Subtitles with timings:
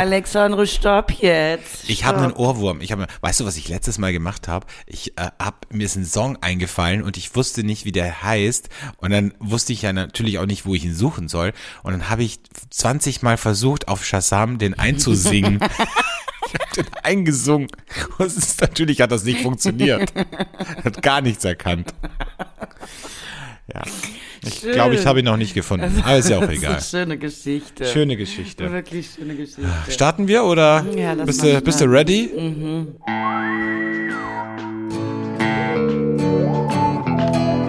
[0.00, 1.88] Alexandre, stopp jetzt.
[1.88, 2.80] Ich habe einen Ohrwurm.
[2.80, 4.66] Ich habe, weißt du, was ich letztes Mal gemacht habe?
[4.86, 8.68] Ich äh, hab mir ist ein Song eingefallen und ich wusste nicht, wie der heißt
[8.98, 12.10] und dann wusste ich ja natürlich auch nicht, wo ich ihn suchen soll und dann
[12.10, 12.40] habe ich
[12.70, 15.60] 20 Mal versucht, auf Shazam den einzusingen.
[16.72, 17.68] Ich habe den eingesungen.
[18.18, 20.12] Und es ist, natürlich hat das nicht funktioniert.
[20.84, 21.92] Hat gar nichts erkannt.
[23.72, 23.82] Ja.
[24.44, 26.02] Ich glaube, ich habe ihn noch nicht gefunden.
[26.04, 26.78] Aber ist ja auch Das egal.
[26.78, 27.84] ist eine schöne Geschichte.
[27.86, 28.72] Schöne Geschichte.
[28.72, 29.62] Wirklich schöne Geschichte.
[29.88, 32.30] Starten wir oder Ja, bist, du, bist du ready?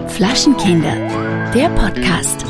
[0.07, 0.95] Flaschenkinder,
[1.53, 2.45] der Podcast.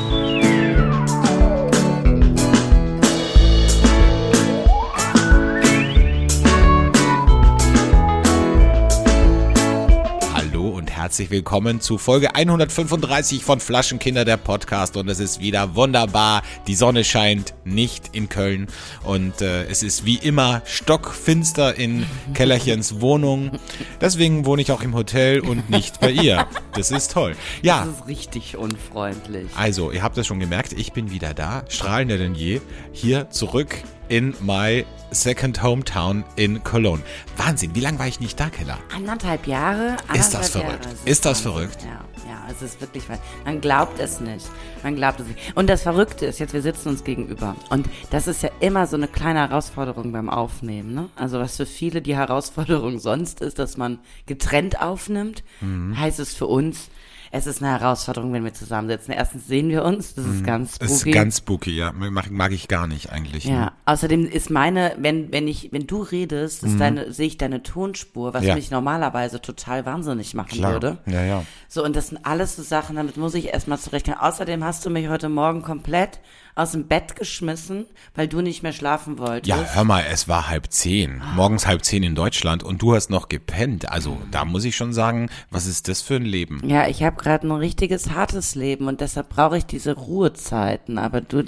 [11.03, 16.43] Herzlich willkommen zu Folge 135 von Flaschenkinder der Podcast und es ist wieder wunderbar.
[16.65, 18.67] Die Sonne scheint nicht in Köln
[19.03, 23.51] und äh, es ist wie immer stockfinster in Kellerchens Wohnung.
[23.99, 26.47] Deswegen wohne ich auch im Hotel und nicht bei ihr.
[26.73, 27.35] Das ist toll.
[27.61, 29.47] Ja, Das ist richtig unfreundlich.
[29.57, 32.61] also, ihr habt es schon gemerkt, ich bin wieder da, strahlender denn je,
[32.93, 33.75] hier zurück
[34.09, 37.01] in my second hometown in Cologne.
[37.37, 38.77] Wahnsinn, wie lange war ich nicht da, Keller?
[38.95, 39.95] Anderthalb Jahre?
[40.13, 40.85] Ist das Anderthalb verrückt?
[40.85, 41.51] Jahre, Ist das Wahnsinn.
[41.53, 41.83] verrückt?
[41.83, 43.03] Ja, ja, es ist wirklich.
[43.45, 44.47] Man glaubt es nicht.
[44.81, 45.39] Man glaubt es nicht.
[45.55, 47.55] Und das Verrückte ist, jetzt wir sitzen uns gegenüber.
[47.69, 50.93] Und das ist ja immer so eine kleine Herausforderung beim Aufnehmen.
[50.93, 51.09] Ne?
[51.15, 55.97] Also was für viele die Herausforderung sonst ist, dass man getrennt aufnimmt, Mhm.
[55.99, 56.89] heißt es für uns,
[57.35, 59.11] es ist eine Herausforderung, wenn wir zusammensitzen.
[59.11, 60.85] Erstens sehen wir uns, das ist ganz spooky.
[60.91, 60.95] Mhm.
[60.95, 61.91] Ist ganz spooky, ja.
[61.91, 63.45] Mag, mag ich gar nicht eigentlich.
[63.45, 63.71] Ja, Ne?
[63.85, 68.35] außerdem ist meine, wenn, wenn ich, wenn du redest, ist deine, sehe ich deine Tonspur,
[68.35, 68.47] was Mhm.
[68.49, 68.55] Ja.
[68.55, 70.73] mich normalerweise total wahnsinnig machen Klar.
[70.73, 70.97] würde.
[71.07, 71.43] Ja, ja.
[71.67, 74.19] So, und das sind alles so Sachen, damit muss ich erstmal zurechtkommen.
[74.19, 76.19] Außerdem hast du mich heute Morgen komplett
[76.55, 79.47] aus dem Bett geschmissen, weil du nicht mehr schlafen wolltest.
[79.47, 81.21] Ja, hör mal, es war halb zehn.
[81.35, 83.89] Morgens halb zehn in Deutschland und du hast noch gepennt.
[83.89, 86.61] Also da muss ich schon sagen, was ist das für ein Leben?
[86.67, 91.21] Ja, ich habe gerade ein richtiges hartes Leben und deshalb brauche ich diese Ruhezeiten, aber
[91.21, 91.43] du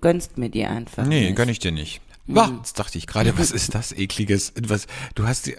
[0.00, 1.04] gönnst mir die einfach.
[1.04, 1.36] Nee, nicht.
[1.36, 2.00] gönn ich dir nicht.
[2.28, 4.52] Wah, jetzt dachte ich gerade, was ist das ekliges?
[4.66, 5.54] Was, du hast, äh,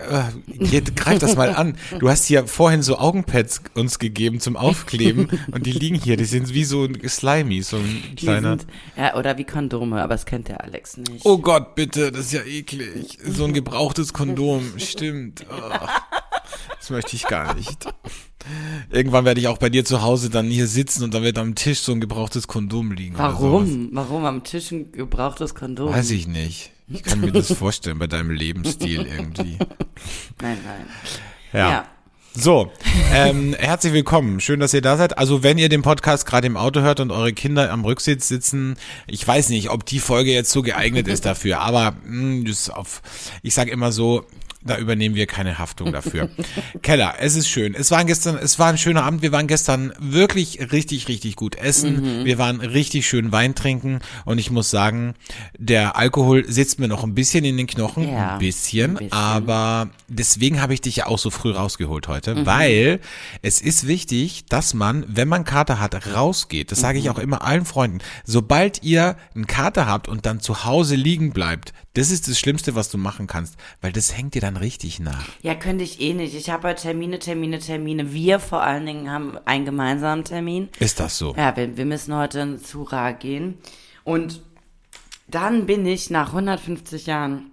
[0.48, 1.76] hier, greif das mal an.
[1.98, 6.26] Du hast hier vorhin so Augenpads uns gegeben zum Aufkleben und die liegen hier, die
[6.26, 8.60] sind wie so ein Slimy, so ein kleiner.
[8.60, 11.26] sind, ja, oder wie Kondome, aber das kennt der Alex nicht.
[11.26, 13.18] Oh Gott, bitte, das ist ja eklig.
[13.26, 15.46] So ein gebrauchtes Kondom, stimmt.
[15.50, 15.88] Oh,
[16.80, 17.86] das möchte ich gar nicht.
[18.90, 21.56] Irgendwann werde ich auch bei dir zu Hause dann hier sitzen und dann wird am
[21.56, 23.18] Tisch so ein gebrauchtes Kondom liegen.
[23.18, 23.90] Warum?
[23.92, 25.94] Warum am Tisch ein gebrauchtes Kondom?
[25.94, 26.72] Weiß ich nicht.
[26.88, 29.60] Ich kann mir das vorstellen bei deinem Lebensstil irgendwie.
[30.42, 30.86] Nein, nein.
[31.54, 31.70] Ja.
[31.72, 31.86] Ja.
[32.34, 32.72] So,
[33.14, 34.40] ähm, herzlich willkommen.
[34.40, 35.18] Schön, dass ihr da seid.
[35.18, 38.78] Also wenn ihr den Podcast gerade im Auto hört und eure Kinder am Rücksitz sitzen,
[39.08, 42.70] ich weiß nicht, ob die Folge jetzt so geeignet ist dafür, aber mh, das ist
[42.70, 43.02] auf,
[43.42, 44.26] ich sage immer so,
[44.64, 46.30] da übernehmen wir keine Haftung dafür.
[46.82, 47.74] Keller, es ist schön.
[47.76, 49.22] Es war gestern, es war ein schöner Abend.
[49.22, 52.26] Wir waren gestern wirklich richtig, richtig gut essen.
[52.26, 55.16] Wir waren richtig schön Wein trinken und ich muss sagen,
[55.58, 59.14] der Alkohol sitzt mir noch ein bisschen in den Knochen, Ja, ein bisschen, ein bisschen.
[59.14, 62.46] aber deswegen habe ich dich ja auch so früh rausgeholt heute, Mhm.
[62.46, 63.00] weil
[63.42, 66.72] es ist wichtig, dass man, wenn man Kater hat, rausgeht.
[66.72, 67.12] Das sage ich Mhm.
[67.12, 68.00] auch immer allen Freunden.
[68.26, 72.76] Sobald ihr einen Kater habt und dann zu Hause liegen bleibt, das ist das Schlimmste,
[72.76, 75.26] was du machen kannst, weil das hängt dir dann richtig nach.
[75.42, 76.34] Ja, könnte ich eh nicht.
[76.34, 78.14] Ich habe heute Termine, Termine, Termine.
[78.14, 80.70] Wir vor allen Dingen haben einen gemeinsamen Termin.
[80.80, 81.36] Ist das so?
[81.36, 83.58] Ja, wir, wir müssen heute zu Ra gehen.
[84.06, 84.42] Und
[85.28, 87.52] dann bin ich nach 150 Jahren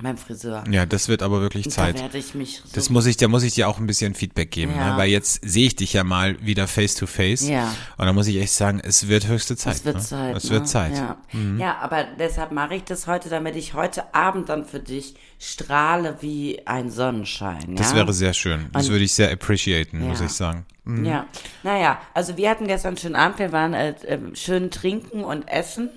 [0.00, 0.64] beim Friseur.
[0.70, 2.00] Ja, das wird aber wirklich Da Zeit.
[2.00, 4.50] werde ich mich so Das muss ich, da muss ich dir auch ein bisschen Feedback
[4.50, 4.92] geben, Ja.
[4.92, 4.96] ne?
[4.96, 7.48] weil jetzt sehe ich dich ja mal wieder face to face.
[7.48, 7.74] Ja.
[7.96, 9.74] Und da muss ich echt sagen, es wird höchste Zeit.
[9.74, 10.02] Es wird ne?
[10.02, 10.36] Zeit.
[10.36, 10.50] Es ne?
[10.50, 10.96] wird Zeit.
[10.96, 11.16] Ja.
[11.58, 16.16] ja, aber deshalb mache ich das heute, damit ich heute Abend dann für dich strahle
[16.20, 17.74] wie ein Sonnenschein.
[17.76, 17.96] Das ja?
[17.96, 18.66] wäre sehr schön.
[18.72, 20.64] Das Und- würde ich sehr appreciaten, muss ich sagen.
[21.04, 21.26] Ja,
[21.64, 25.46] naja, also wir hatten gestern einen schönen Abend, wir waren äh, äh, schön trinken und
[25.46, 25.90] essen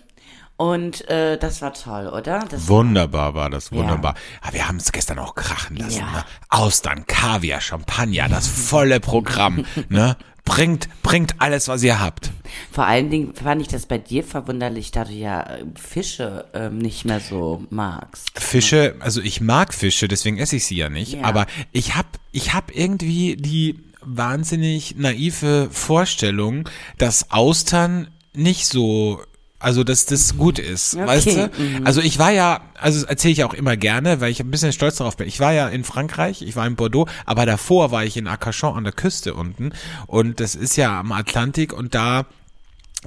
[0.62, 2.46] und äh, das war toll, oder?
[2.48, 4.13] Das Wunderbar war das, wunderbar.
[4.42, 6.02] Aber wir haben es gestern auch krachen lassen.
[6.02, 6.12] Ja.
[6.12, 6.25] Ne?
[6.50, 9.66] Austern, Kaviar, Champagner, das volle Programm.
[9.90, 10.16] ne?
[10.46, 12.30] Bringt, bringt alles, was ihr habt.
[12.72, 16.78] Vor allen Dingen fand ich das bei dir verwunderlich, da du ja äh, Fische ähm,
[16.78, 18.40] nicht mehr so magst.
[18.40, 21.13] Fische, also ich mag Fische, deswegen esse ich sie ja nicht.
[21.13, 21.24] Ja.
[21.24, 26.69] Aber ich hab, ich hab irgendwie die wahnsinnig naive Vorstellung,
[27.00, 29.22] dass Austern nicht so
[29.62, 31.52] Also, dass das gut ist, Okay, weißt du?
[31.58, 31.86] mhm.
[31.86, 34.96] Also ich war ja, also erzähle ich auch immer gerne, weil ich ein bisschen stolz
[34.98, 35.28] darauf bin.
[35.28, 38.75] Ich war ja in Frankreich, ich war in Bordeaux, aber davor war ich in Arcachon
[38.75, 39.72] an der Küste unten
[40.08, 42.25] und das ist ja am Atlantik und da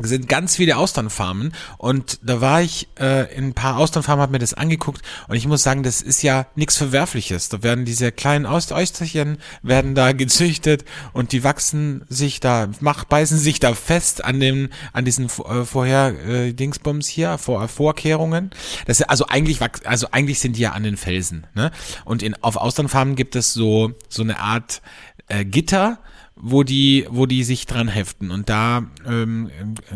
[0.00, 4.41] sind ganz viele Austernfarmen und da war ich äh, in ein paar Austernfarmen, habe mir
[4.41, 7.49] das angeguckt und ich muss sagen, das ist ja nichts Verwerfliches.
[7.49, 13.05] Da werden diese kleinen Aust- Österchen werden da gezüchtet und die wachsen sich da, mach,
[13.05, 18.50] beißen sich da fest an dem, an diesen äh, vorher äh, Dingsbums hier, Vor Vorkehrungen.
[18.87, 21.70] Das ist, also eigentlich also eigentlich sind die ja an den Felsen, ne?
[22.05, 24.82] Und in auf Austernfarmen gibt es so so eine Art
[25.29, 25.99] äh, Gitter,
[26.36, 29.50] wo die, wo die sich dran heften und da ähm,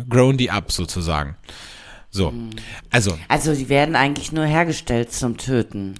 [0.08, 1.36] grown die up sozusagen.
[2.10, 2.32] So,
[2.90, 5.94] also, Also die werden eigentlich nur hergestellt zum Töten.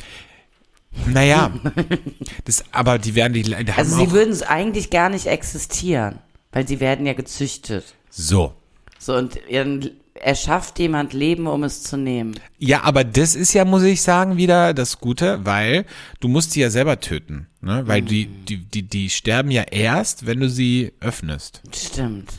[1.06, 1.52] naja,
[2.44, 6.19] das, aber die werden die, die Also sie würden eigentlich gar nicht existieren,
[6.52, 7.94] weil sie werden ja gezüchtet.
[8.11, 8.55] so.
[9.00, 9.90] So und dann
[10.20, 12.38] erschafft jemand Leben, um es zu nehmen.
[12.59, 15.85] Ja, aber das ist ja, muss ich sagen, wieder das Gute, weil
[16.20, 17.82] du musst sie ja selber töten, ne?
[17.87, 21.62] Weil die, die, die, die sterben ja erst, wenn du sie öffnest.
[21.75, 22.32] Stimmt.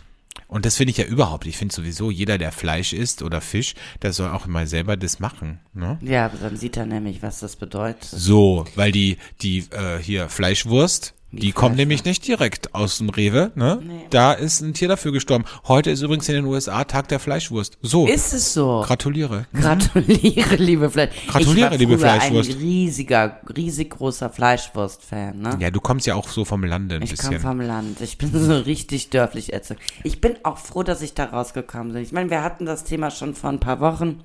[0.47, 1.45] Und das finde ich ja überhaupt.
[1.45, 5.19] Ich finde sowieso, jeder, der Fleisch isst oder Fisch, der soll auch immer selber das
[5.19, 5.99] machen, ne?
[6.01, 8.05] Ja, aber dann sieht er nämlich, was das bedeutet.
[8.05, 13.51] So, weil die, die äh, hier Fleischwurst, die, kommt nämlich nicht direkt aus dem Rewe,
[13.55, 13.79] ne?
[14.09, 15.45] Da ist ein Tier dafür gestorben.
[15.67, 17.77] Heute ist übrigens in den USA Tag der Fleischwurst.
[17.83, 18.81] So, Ist es so?
[18.85, 19.45] gratuliere.
[19.53, 21.11] Gratuliere, liebe Fleisch.
[21.27, 22.49] Gratuliere, ich war liebe Fleischwurst.
[22.51, 25.57] ein riesiger, riesig großer Fleischwurst-Fan, ne?
[25.59, 27.39] Ja, du kommst ja auch so vom Lande ein Ich komme bisschen.
[27.41, 28.01] vom Land.
[28.01, 29.79] Ich bin so richtig dörflich erzogen.
[30.03, 32.01] Ich bin auch froh, dass ich da rausgekommen bin.
[32.01, 34.19] Ich meine, wir hatten das Thema schon vor ein paar Wochen.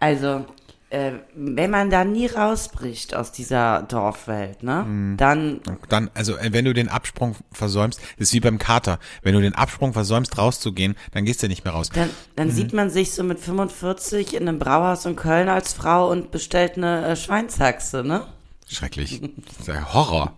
[0.00, 0.44] Also,
[0.90, 5.16] äh, wenn man da nie rausbricht aus dieser Dorfwelt, ne, Mhm.
[5.18, 8.98] dann Dann, also äh, wenn du den Absprung versäumst, das ist wie beim Kater.
[9.22, 11.90] Wenn du den Absprung versäumst, rauszugehen, dann gehst du nicht mehr raus.
[11.94, 12.52] Dann, dann Mhm.
[12.52, 16.76] sieht man sich so mit 45 in einem Brauhaus in Köln als Frau und bestellt
[16.78, 18.26] eine äh, Schweinshaxe, ne?
[18.66, 19.20] Schrecklich.
[19.46, 20.32] Das ist ja Horror.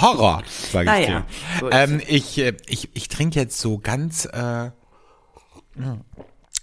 [0.00, 1.26] Horror, sage ich Naja,
[1.60, 1.68] dir.
[1.72, 4.70] Ähm, ich äh, ich, ich trinke jetzt so ganz äh,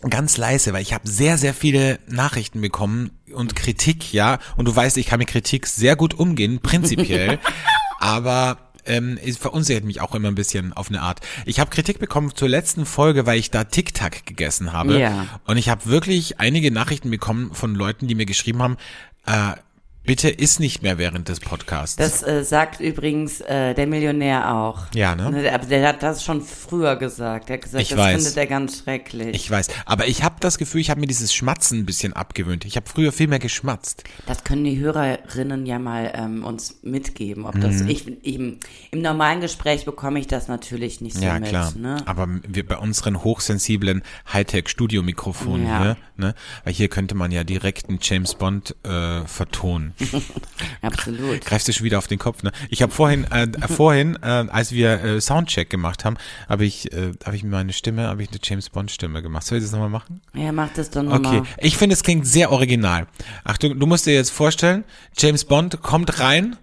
[0.10, 4.40] ganz leise, weil ich habe sehr, sehr viele Nachrichten bekommen und Kritik, ja.
[4.58, 7.40] Und du weißt, ich kann mit Kritik sehr gut umgehen, prinzipiell.
[8.00, 11.22] aber ähm, es verunsichert mich auch immer ein bisschen auf eine Art.
[11.46, 15.00] Ich habe Kritik bekommen zur letzten Folge, weil ich da Tic Tac gegessen habe.
[15.00, 15.28] Ja.
[15.46, 18.78] Und ich habe wirklich einige Nachrichten bekommen von Leuten, die mir geschrieben haben,
[19.26, 19.54] äh,
[20.04, 21.96] bitte iss nicht mehr während des Podcasts.
[21.96, 24.80] Das äh, sagt übrigens äh, der Millionär auch.
[24.96, 25.52] Ja, ne?
[25.54, 27.50] Aber der hat das schon früher gesagt.
[27.50, 28.16] Er hat gesagt, Ich das weiß.
[28.16, 29.36] findet er ganz schrecklich.
[29.36, 32.66] ich weiß, aber ich habe das Gefühl, ich habe mir dieses Schmatzen ein bisschen abgewöhnt.
[32.66, 34.04] Ich habe früher viel mehr geschmatzt.
[34.26, 37.46] Das können die Hörerinnen ja mal ähm, uns mitgeben.
[37.46, 37.62] Ob Mhm.
[37.62, 38.58] das ich, im,
[38.92, 41.50] im normalen Gespräch bekomme ich das natürlich nicht so Ja, mit.
[41.50, 41.72] klar.
[41.78, 41.98] Ne?
[42.06, 44.02] Aber wir bei unseren hochsensiblen
[44.34, 45.82] Hightech-Studio-Mikrofonen Ja.
[45.84, 46.36] hier, ne?
[46.64, 49.91] Weil hier könnte man ja direkt einen James Bond äh, vertonen.
[50.82, 51.42] Absolut.
[51.42, 52.52] Greifst du schon wieder auf den Kopf, ne?
[52.70, 56.18] Ich habe vorhin, äh, äh, vorhin, äh, als wir äh, Soundcheck gemacht haben,
[56.50, 59.46] habe ich, äh, habe ich mir meine Stimme, habe ich eine James Bond-Stimme gemacht.
[59.46, 60.22] Soll ich das nochmal machen?
[60.34, 61.40] Ja, mach das doch nochmal.
[61.40, 63.08] Okay, ich finde, es klingt sehr original.
[63.44, 64.84] Achtung, du musst dir jetzt vorstellen,
[65.18, 66.58] James Bond kommt rein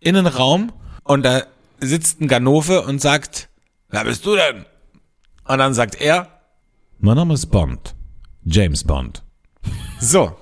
[0.00, 0.72] in einen Raum
[1.04, 1.42] und da
[1.80, 3.48] sitzt ein Ganove und sagt,
[3.88, 4.64] wer bist du denn?
[5.44, 6.28] Und dann sagt er,
[6.98, 7.94] mein Name ist Bond.
[8.44, 9.22] James Bond.
[10.00, 10.36] So.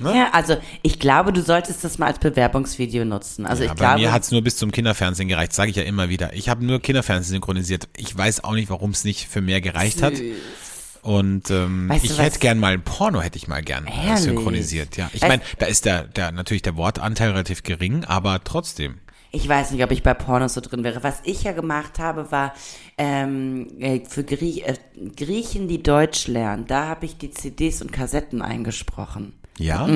[0.00, 3.46] Ja, also ich glaube, du solltest das mal als Bewerbungsvideo nutzen.
[3.46, 5.82] Also Ja, ich bei glaube, mir hat's nur bis zum Kinderfernsehen gereicht, sage ich ja
[5.82, 6.32] immer wieder.
[6.34, 7.88] Ich habe nur Kinderfernsehen synchronisiert.
[7.96, 10.14] Ich weiß auch nicht, warum es nicht für mehr gereicht hat.
[11.02, 14.22] Und ähm, Weißt ich hätte gern mal ein Porno, hätte ich mal gern äh, Herrlich.
[14.22, 14.96] synchronisiert.
[14.96, 18.98] Ja, ich meine, da ist der, der natürlich der Wortanteil relativ gering, aber trotzdem.
[19.32, 21.02] Ich weiß nicht, ob ich bei Pornos so drin wäre.
[21.02, 22.54] Was ich ja gemacht habe, war
[22.98, 24.76] ähm, äh, für Grie äh,
[25.16, 29.32] Griechen, die Deutsch lernen, da habe ich die CDs und Kassetten eingesprochen.
[29.62, 29.88] Ja,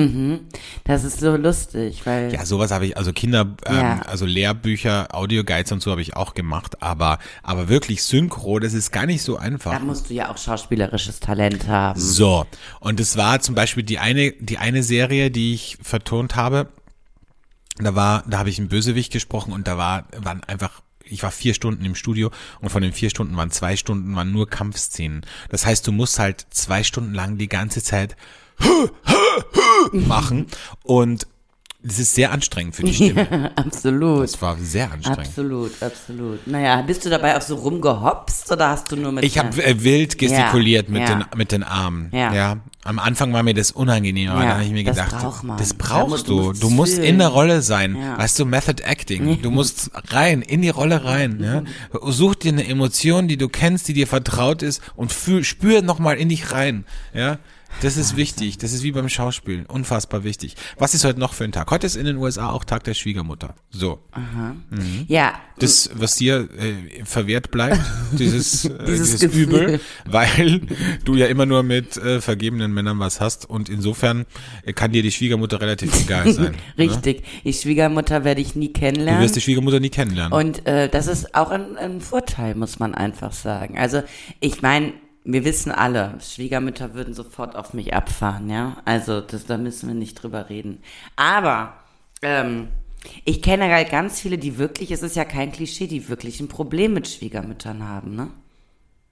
[0.83, 4.01] Das ist so lustig, weil ja, sowas habe ich, also Kinder, ähm, Ja.
[4.07, 8.91] also Lehrbücher, Audioguides und so habe ich auch gemacht, aber aber wirklich Synchro, das ist
[8.91, 9.73] gar nicht so einfach.
[9.73, 11.99] da musst du ja auch schauspielerisches Talent haben.
[11.99, 12.45] So,
[12.79, 16.67] und es war zum Beispiel die eine, die eine Serie, die ich vertont habe,
[17.79, 21.31] da war, da habe ich einen Bösewicht gesprochen und da war, waren einfach, ich war
[21.31, 25.25] vier Stunden im Studio und von den vier Stunden waren zwei Stunden waren nur Kampfszenen.
[25.49, 28.15] Das heißt, du musst halt zwei Stunden lang die ganze Zeit
[29.91, 30.47] machen
[30.83, 31.27] und
[31.83, 33.27] Das ist sehr anstrengend für die Stimme.
[33.31, 34.23] Ja, absolut.
[34.23, 35.27] Das war sehr anstrengend.
[35.27, 36.45] Absolut, absolut.
[36.47, 39.81] Naja, bist du dabei auch so rumgehopst oder hast du nur mit Ich habe äh,
[39.83, 41.15] wild gestikuliert Ja, mit, ja.
[41.15, 42.09] den, mit den Armen.
[42.11, 42.33] Ja.
[42.33, 42.57] Ja.
[42.83, 45.43] Am Anfang war mir das unangenehm, aber Ja, dann habe ich mir das gedacht, braucht
[45.43, 45.57] man.
[45.57, 46.33] das Da brauchst musst- du.
[46.41, 47.95] du musst Du musst in der Rolle sein.
[47.95, 48.17] Ja.
[48.17, 49.41] Weißt du, Method Acting.
[49.43, 51.39] Du musst rein, in die Rolle rein.
[51.41, 51.63] Ja?
[52.11, 56.15] Such dir eine Emotion, die du kennst, die dir vertraut ist und fühl, spür nochmal
[56.17, 56.85] in dich rein.
[57.13, 57.37] Ja.
[57.81, 58.57] Das ist wichtig.
[58.57, 59.65] Das ist wie beim Schauspielen.
[59.67, 60.55] Unfassbar wichtig.
[60.79, 61.69] Was ist heute noch für ein Tag?
[61.69, 63.53] Heute ist in den USA auch Tag der Schwiegermutter.
[63.69, 63.99] So.
[65.07, 67.79] Ja, Das, was dir äh, verwehrt bleibt,
[68.13, 69.43] dieses, äh, Dieses dieses Gefühl.
[69.43, 70.61] Übel, weil
[71.05, 74.25] du ja immer nur mit äh, vergebenen Männern was hast und insofern
[74.65, 76.51] äh, kann dir die Schwiegermutter relativ egal sein.
[76.77, 76.83] ne?
[76.89, 77.23] richtig.
[77.43, 79.21] Die Schwiegermutter werde ich nie Du kennenlernen.
[79.23, 80.33] wirst die Schwiegermutter nie kennenlernen.
[80.33, 83.77] Und äh, das ist auch ein, ein Vorteil, muss man einfach sagen.
[83.77, 84.01] Also
[84.39, 84.93] ich meine,
[85.29, 88.77] wir wissen alle, Schwiegermütter würden sofort auf mich abfahren, ja.
[88.85, 90.81] Also das, da müssen wir nicht drüber reden.
[91.17, 91.73] Aber
[92.21, 92.69] ähm,
[93.25, 96.47] ich kenne halt ganz viele, die wirklich, es ist ja kein Klischee, die wirklich ein
[96.47, 98.29] Problem mit Schwiegermüttern haben, ne?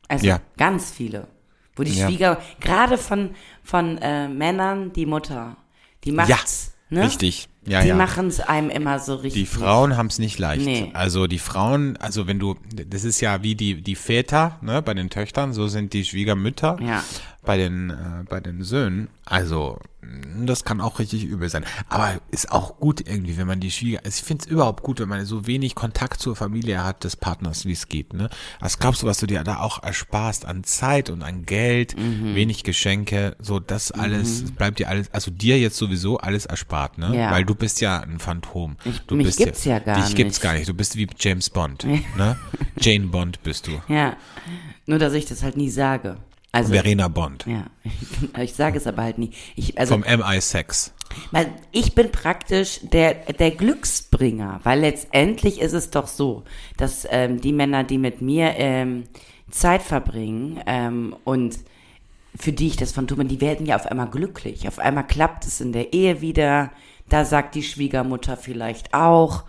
[0.08, 0.40] Also Ja.
[0.58, 1.28] ganz viele.
[1.76, 2.08] Wo die Ja.
[2.08, 3.32] Schwieger, gerade von,
[3.62, 5.58] von äh, Männern, die Mutter,
[6.06, 7.06] die macht's, ja, ne?
[7.08, 7.50] richtig.
[7.68, 7.96] Ja, die ja.
[7.96, 9.42] machen es einem immer so richtig.
[9.42, 10.66] Die Frauen haben es nicht leicht.
[10.66, 10.92] Nee.
[10.94, 12.56] Also die Frauen, also wenn du,
[12.88, 16.78] das ist ja wie die die Väter, ne, bei den Töchtern, so sind die Schwiegermütter
[16.82, 17.04] Ja.
[17.46, 19.08] Bei den äh, bei den Söhnen.
[19.26, 19.80] Also
[20.46, 21.66] das kann auch richtig übel sein.
[21.90, 25.00] Aber ist auch gut irgendwie, wenn man die Schwieger, also ich finde es überhaupt gut,
[25.00, 28.14] wenn man so wenig Kontakt zur Familie hat des Partners, wie es geht.
[28.14, 31.98] Ne, was glaubst du, was du dir da auch ersparst an Zeit und an Geld,
[31.98, 32.36] Mhm.
[32.36, 37.18] wenig Geschenke, so das alles bleibt dir alles, also dir jetzt sowieso alles erspart, ne,
[37.18, 37.32] Ja.
[37.32, 38.78] weil du bist ja ein Phantom.
[39.08, 40.42] Du mich bist gibt's ja gar Dich gibt's nicht.
[40.44, 40.70] gar nicht.
[40.70, 41.84] Du bist wie James Bond.
[42.18, 42.38] ne?
[42.80, 43.82] Jane Bond bist du.
[43.88, 44.16] Ja,
[44.86, 46.18] nur dass ich das halt nie sage.
[46.56, 47.46] Also, Verena Bond.
[47.48, 47.66] ja,
[48.42, 49.32] ich sage es aber halt nie.
[49.58, 50.92] Ich, also, Vom MI6.
[51.32, 56.46] weil ich bin praktisch der, der Glücksbringer, weil letztendlich ist es doch so,
[56.78, 59.04] dass ähm, die Männer, die mit mir ähm,
[59.52, 61.60] Zeit verbringen ähm, und
[62.38, 64.66] für die ich das von tue, die werden ja auf einmal glücklich.
[64.70, 66.72] Auf einmal klappt es in der Ehe wieder.
[67.10, 69.44] Da sagt die Schwiegermutter vielleicht auch,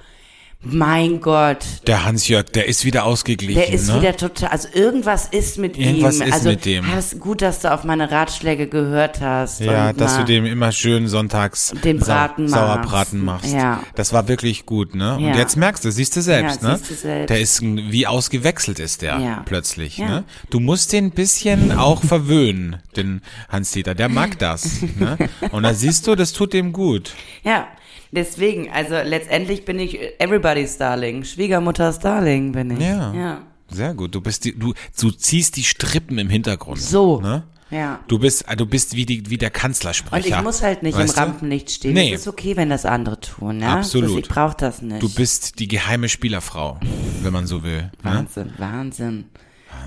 [0.63, 3.55] mein Gott, Der Hans-Jörg, der ist wieder ausgeglichen.
[3.61, 4.01] Der ist ne?
[4.01, 6.23] wieder total, also irgendwas ist mit Irgendwas ihm.
[6.27, 6.87] ist also mit dem.
[6.93, 9.61] Hast, gut, dass du auf meine Ratschläge gehört hast.
[9.61, 12.73] ja, dass du dem immer schön sonntags Den Braten Sau machst.
[12.75, 13.53] Sauerbraten machst.
[13.53, 13.83] Ja.
[13.95, 15.17] Das war wirklich gut, ne?
[15.17, 15.37] Und Ja.
[15.37, 16.79] jetzt merkst du, siehst du selbst, Ja, ne?
[16.79, 17.31] siehst du selbst.
[17.31, 19.43] Der ist wie ausgewechselt ist der Ja.
[19.45, 20.25] plötzlich, ne?
[20.51, 23.21] Du musst den ein bisschen auch verwöhnen, den
[23.51, 23.95] Hans-Dieter.
[23.95, 25.17] Der mag das, ne?
[25.53, 27.13] Und da siehst du, das tut dem gut.
[27.45, 27.69] Ja,
[28.11, 31.25] deswegen, also letztendlich bin ich everybody's Darling.
[31.25, 32.81] Schwiegermutters Darling bin ich.
[32.81, 33.13] Ja.
[33.15, 33.43] Ja.
[33.69, 34.15] Sehr gut.
[34.15, 36.81] Du bist die, du, du ziehst die Strippen im Hintergrund.
[36.81, 37.21] So.
[37.21, 37.45] Ne?
[37.71, 38.01] Ja.
[38.07, 40.25] Du bist, du bist wie die, wie der Kanzlersprecher.
[40.25, 41.23] Und ich muss halt nicht Weißt im?
[41.23, 41.95] Rampenlicht stehen.
[41.95, 42.15] Nee.
[42.15, 43.77] Es ist okay, wenn das andere tun, ja?
[43.77, 44.11] Absolut.
[44.11, 45.03] Das, ich brauche das nicht.
[45.03, 46.79] Du bist die geheime Spielerfrau,
[47.23, 47.83] wenn man so will.
[47.83, 47.91] Ne?
[48.03, 49.25] Wahnsinn, Wahnsinn.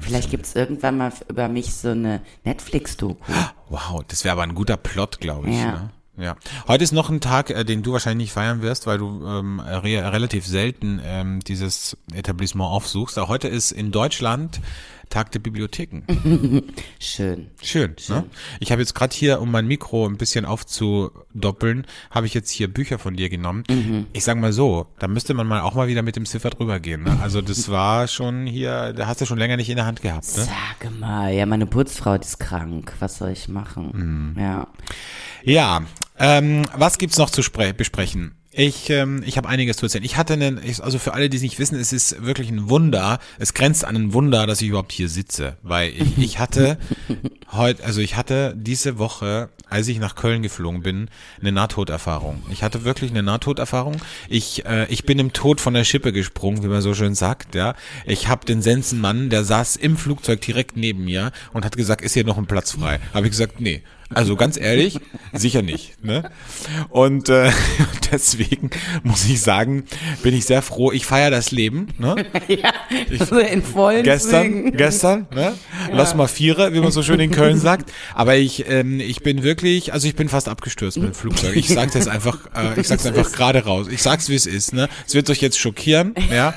[0.02, 3.32] Vielleicht gibt's irgendwann mal über mich so eine Netflix-Doku.
[3.70, 5.58] Wow, das wäre aber ein guter Plot, glaube ich.
[5.58, 5.72] Ja.
[5.72, 5.90] Ne?
[6.20, 6.36] Ja.
[6.68, 9.60] Heute ist noch ein Tag, äh, den du wahrscheinlich nicht feiern wirst, weil du ähm,
[9.60, 13.18] re relativ selten ähm, dieses Etablissement aufsuchst.
[13.18, 14.60] Aber heute ist in Deutschland
[15.10, 16.04] Tag der Bibliotheken.
[17.00, 17.48] Schön.
[17.64, 17.96] Schön.
[18.10, 18.26] Ne?
[18.60, 22.72] Ich habe jetzt gerade hier, um mein Mikro ein bisschen aufzudoppeln, habe ich jetzt hier
[22.72, 23.64] Bücher von dir genommen.
[23.70, 24.06] Mhm.
[24.14, 26.80] Ich sag mal so, da müsste man mal auch mal wieder mit dem Ziffer drüber
[26.80, 27.04] gehen.
[27.04, 27.18] Ne?
[27.22, 30.26] Also das war schon hier, da hast du schon länger nicht in der Hand gehabt.
[30.38, 30.44] Ne?
[30.44, 32.94] Sag mal, ja, meine Putzfrau ist krank.
[33.00, 34.36] Was soll ich machen?
[34.36, 34.42] Mhm.
[34.42, 34.68] Ja.
[35.44, 35.82] Ja,
[36.20, 38.36] ähm, was gibt's noch zu spre besprechen?
[38.52, 40.04] Ich, ähm, ich habe einiges zu erzählen.
[40.04, 43.20] Ich hatte einen, also für alle, die es nicht wissen, es ist wirklich ein Wunder.
[43.38, 46.78] Es grenzt an ein Wunder, dass ich überhaupt hier sitze, weil ich, ich hatte
[47.60, 52.42] heute, also ich hatte diese Woche, als ich nach Köln geflogen bin, eine Nahtoderfahrung.
[52.50, 53.98] Ich hatte wirklich eine Nahtoderfahrung.
[54.28, 57.54] Ich, äh, ich bin im Tod von der Schippe gesprungen, wie man so schön sagt.
[57.54, 57.76] Ja,
[58.06, 62.14] ich habe den Sensenmann, der saß im Flugzeug direkt neben mir und hat gesagt, ist
[62.14, 63.00] hier noch ein Platz frei?
[63.14, 63.84] Habe ich gesagt, nee.
[64.12, 65.00] Also ganz ehrlich,
[65.34, 66.04] sicher nicht.
[66.04, 66.32] Ne?
[66.90, 67.52] Und äh,
[68.12, 68.72] deswegen
[69.04, 69.84] muss ich sagen,
[70.24, 70.92] bin ich sehr froh.
[70.92, 71.90] Ich feiere das Leben.
[72.00, 72.26] Ne?
[72.48, 72.74] ja,
[73.24, 74.78] so in vollen Gestern, Zügen.
[74.78, 75.54] gestern, ne?
[75.94, 77.92] Lass mal viere, wie man so schön in Köln sagt.
[78.14, 81.56] Aber ich, ähm, ich bin wirklich, also ich bin fast abgestürzt mit dem Flugzeug.
[81.56, 83.88] Ich sag's jetzt einfach, äh, ich sag's einfach gerade raus.
[83.90, 84.74] Ich sag's wie es ist.
[84.74, 84.90] Ne?
[85.08, 86.54] Es wird euch jetzt schockieren, ja.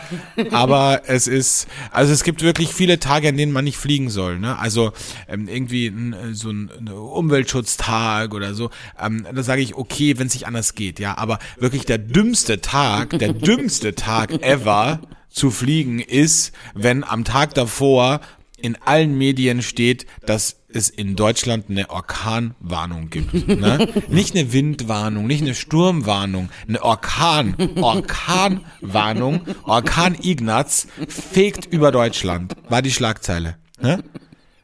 [0.50, 4.38] Aber es ist, also es gibt wirklich viele Tage, an denen man nicht fliegen soll.
[4.38, 4.58] Ne?
[4.58, 4.92] Also
[5.28, 8.70] ähm, irgendwie ein, äh, so ein, ein Umweltschutztag oder so.
[9.00, 11.16] Ähm, da sage ich okay, wenn es nicht anders geht, ja.
[11.18, 17.54] Aber wirklich der dümmste Tag, der dümmste Tag ever zu fliegen ist, wenn am Tag
[17.54, 18.20] davor
[18.58, 23.48] in allen Medien steht, dass es in Deutschland eine Orkanwarnung gibt.
[23.48, 23.88] Ne?
[24.08, 29.42] Nicht eine Windwarnung, nicht eine Sturmwarnung, eine Orkan, Orkanwarnung.
[29.64, 33.56] Orkan Ignaz fegt über Deutschland, war die Schlagzeile.
[33.80, 34.02] Ne?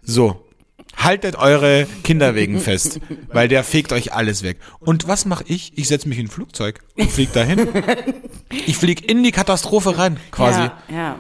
[0.03, 0.49] So,
[0.97, 3.01] haltet eure Kinderwegen fest,
[3.33, 4.59] weil der fegt euch alles weg.
[4.81, 5.77] Und was mache ich?
[5.77, 7.69] Ich setze mich in ein Flugzeug und flieg dahin.
[8.51, 10.61] Ich flieg in die Katastrophe rein, quasi.
[10.61, 11.17] Ja, ja.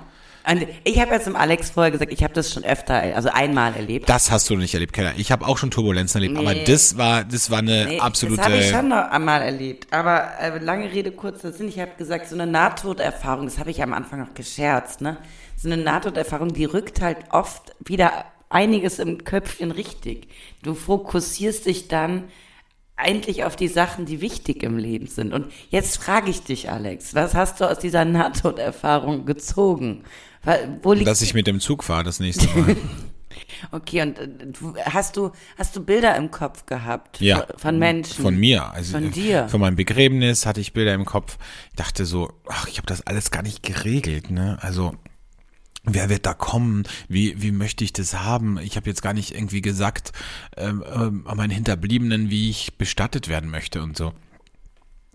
[0.50, 3.74] Und ich habe ja zum Alex vorher gesagt, ich habe das schon öfter, also einmal
[3.74, 4.08] erlebt.
[4.08, 5.12] Das hast du nicht erlebt, Keller.
[5.18, 6.64] Ich habe auch schon Turbulenzen erlebt, aber Nee.
[6.64, 8.38] das war, das war eine Nee, absolute.
[8.38, 9.88] Das habe ich schon noch einmal erlebt.
[9.92, 11.68] Aber äh, lange Rede, kurzer Sinn.
[11.68, 15.18] Ich habe gesagt, so eine Nahtoderfahrung, das habe ich am Anfang noch gescherzt, ne?
[15.56, 20.28] So eine Nahtoderfahrung, die rückt halt oft wieder einiges im Köpfchen richtig.
[20.62, 22.24] Du fokussierst dich dann
[22.96, 25.32] eigentlich auf die Sachen, die wichtig im Leben sind.
[25.32, 30.04] Und jetzt frage ich dich, Alex, was hast du aus dieser Nahtoderfahrung gezogen?
[30.82, 32.76] Wo liegt dass ich mit dem Zug fahre das nächste Mal.
[33.72, 37.38] Okay, und äh, hast du hast du Bilder im Kopf gehabt Ja.
[37.46, 38.22] von, von Menschen?
[38.22, 38.70] Von mir.
[38.72, 39.48] Also Von äh, dir.
[39.48, 41.38] Von meinem Begräbnis hatte ich Bilder im Kopf.
[41.70, 44.58] Ich dachte so, ach, ich habe das alles gar nicht geregelt, ne?
[44.60, 44.94] Also
[45.84, 46.84] Wer wird da kommen?
[47.08, 48.58] Wie, wie möchte ich das haben?
[48.58, 50.12] Ich habe jetzt gar nicht irgendwie gesagt
[50.56, 54.12] ähm, ähm, meinen Hinterbliebenen, wie ich bestattet werden möchte und so.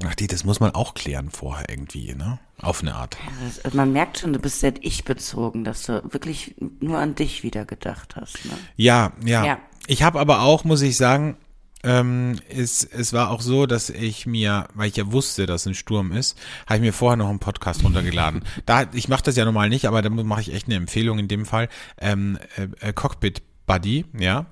[0.07, 2.39] Ach, die, das muss man auch klären vorher irgendwie, ne?
[2.61, 3.17] Auf eine Art.
[3.63, 7.65] Das, man merkt schon, du bist sehr ich-bezogen, dass du wirklich nur an dich wieder
[7.65, 8.45] gedacht hast.
[8.45, 8.51] Ne?
[8.75, 9.45] Ja, ja.
[9.45, 9.59] Ja.
[9.87, 11.37] Ich habe aber auch, muss ich sagen,
[11.83, 15.75] ähm, es, es war auch so, dass ich mir, weil ich ja wusste, dass ein
[15.75, 18.43] Sturm ist, habe ich mir vorher noch einen Podcast runtergeladen.
[18.65, 21.27] Da, ich mache das ja normal nicht, aber da mache ich echt eine Empfehlung in
[21.27, 21.67] dem Fall.
[21.99, 24.45] Ähm, äh, äh, Cockpit Buddy, ja.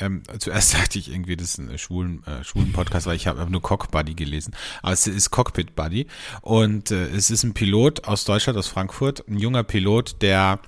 [0.00, 3.40] Ähm, zuerst dachte ich irgendwie, das ist ein schwulen, äh, schwulen Podcast, weil ich habe
[3.40, 4.54] hab nur Cock Buddy gelesen.
[4.82, 6.06] Aber es ist Cockpit Buddy
[6.42, 10.60] und äh, es ist ein Pilot aus Deutschland, aus Frankfurt, ein junger Pilot, der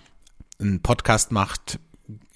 [0.59, 1.79] einen Podcast macht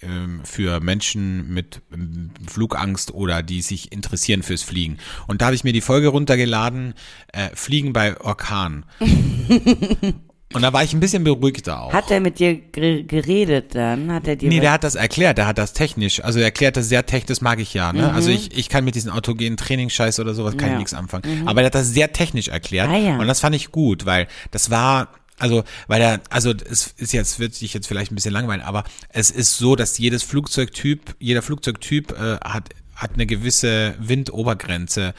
[0.02, 4.98] ähm, für Menschen mit ähm, Flugangst oder die sich interessieren fürs Fliegen.
[5.26, 6.94] Und da habe ich mir die Folge runtergeladen,
[7.32, 8.84] äh, Fliegen bei Orkan.
[10.54, 11.92] Und da war ich ein bisschen beruhigter auch.
[11.92, 14.10] Hat er mit dir ge- geredet dann?
[14.12, 16.76] Hat er dir Nee, der hat das erklärt, der hat das technisch, also er erklärt
[16.76, 18.12] das sehr technisch, das mag ich ja, ne?
[18.12, 20.70] Also ich, ich kann mit diesen autogenen Trainingsscheiß oder sowas kann Mhm.
[20.70, 20.72] Ja.
[20.74, 21.46] ich nichts anfangen.
[21.46, 23.18] Aber er hat das sehr technisch erklärt Ah, ja.
[23.18, 25.08] und das fand ich gut, weil das war,
[25.38, 28.84] also, weil er, also es ist jetzt, wird sich jetzt vielleicht ein bisschen langweilen, aber
[29.08, 35.14] es ist so, dass jedes Flugzeugtyp, jeder Flugzeugtyp äh, hat, hat eine gewisse Windobergrenze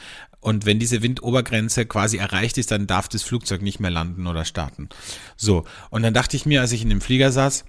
[0.46, 4.44] und wenn diese Windobergrenze quasi erreicht ist, dann darf das Flugzeug nicht mehr landen oder
[4.44, 4.88] starten.
[5.36, 5.64] So.
[5.90, 7.64] Und dann dachte ich mir, als ich in dem Flieger saß,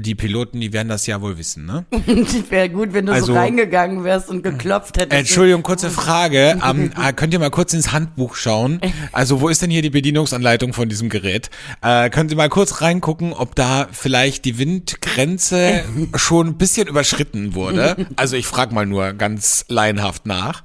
[0.00, 1.84] die Piloten, die werden das ja wohl wissen, ne?
[2.50, 5.18] Wäre gut, wenn du Also- so reingegangen wärst und geklopft hättest.
[5.18, 6.58] Entschuldigung, kurze Frage.
[6.64, 8.80] Ähm, äh, könnt ihr mal kurz ins Handbuch schauen?
[9.12, 11.50] Also, wo ist denn hier die Bedienungsanleitung von diesem Gerät?
[11.82, 17.54] Äh, können Sie mal kurz reingucken, ob da vielleicht die Windgrenze schon ein bisschen überschritten
[17.54, 18.06] wurde?
[18.16, 20.62] Also, ich frage mal nur ganz laienhaft nach.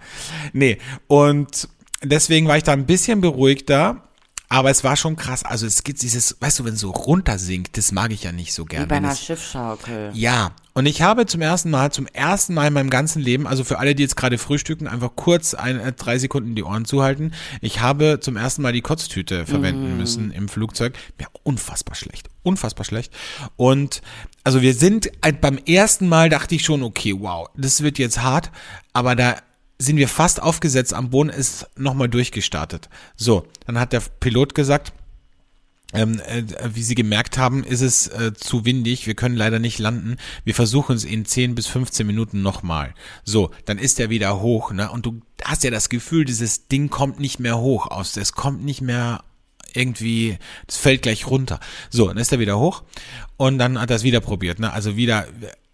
[0.53, 0.77] Nee,
[1.07, 1.67] und
[2.03, 4.03] deswegen war ich da ein bisschen beruhigter.
[4.53, 5.43] Aber es war schon krass.
[5.43, 8.53] Also es gibt dieses, weißt du, wenn es so runtersinkt, das mag ich ja nicht
[8.53, 8.87] so Wie gern.
[8.87, 10.11] bei einer Schiffschaukel.
[10.13, 13.63] ja, und ich habe zum ersten Mal, zum ersten Mal in meinem ganzen Leben, also
[13.63, 17.33] für alle, die jetzt gerade frühstücken, einfach kurz ein, äh, drei Sekunden die Ohren zuhalten.
[17.61, 20.93] Ich habe zum ersten Mal die Kotztüte verwenden müssen im Flugzeug.
[21.19, 22.29] Ja, unfassbar schlecht.
[22.43, 23.11] Unfassbar schlecht.
[23.55, 24.03] Und
[24.43, 28.21] also wir sind, äh, beim ersten Mal dachte ich schon, okay, wow, das wird jetzt
[28.21, 28.51] hart,
[28.93, 29.37] aber da
[29.79, 32.89] sind wir fast aufgesetzt am Boden, ist nochmal durchgestartet.
[33.15, 34.93] So, dann hat der Pilot gesagt,
[35.93, 39.05] ähm, äh, wie Sie gemerkt haben, ist es äh, zu windig.
[39.05, 40.17] Wir können leider nicht landen.
[40.43, 42.95] Wir versuchen es in 10 bis 15 Minuten nochmal.
[43.23, 44.89] So, dann ist er wieder hoch, ne?
[44.89, 48.17] Und du hast ja das Gefühl, dieses Ding kommt nicht mehr hoch aus.
[48.17, 49.23] Es kommt nicht mehr
[49.75, 51.59] irgendwie, es fällt gleich runter.
[51.89, 52.83] So, dann ist er wieder hoch
[53.37, 54.73] und dann hat er es wieder probiert, ne?
[54.73, 55.27] Also wieder,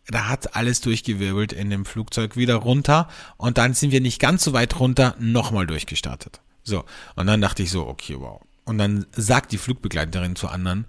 [0.10, 4.44] da hat alles durchgewirbelt in dem Flugzeug wieder runter und dann sind wir nicht ganz
[4.44, 6.42] so weit runter, nochmal durchgestartet.
[6.64, 6.84] So,
[7.16, 8.42] und dann dachte ich so, okay, wow.
[8.66, 10.86] Und dann sagt die Flugbegleiterin zu anderen,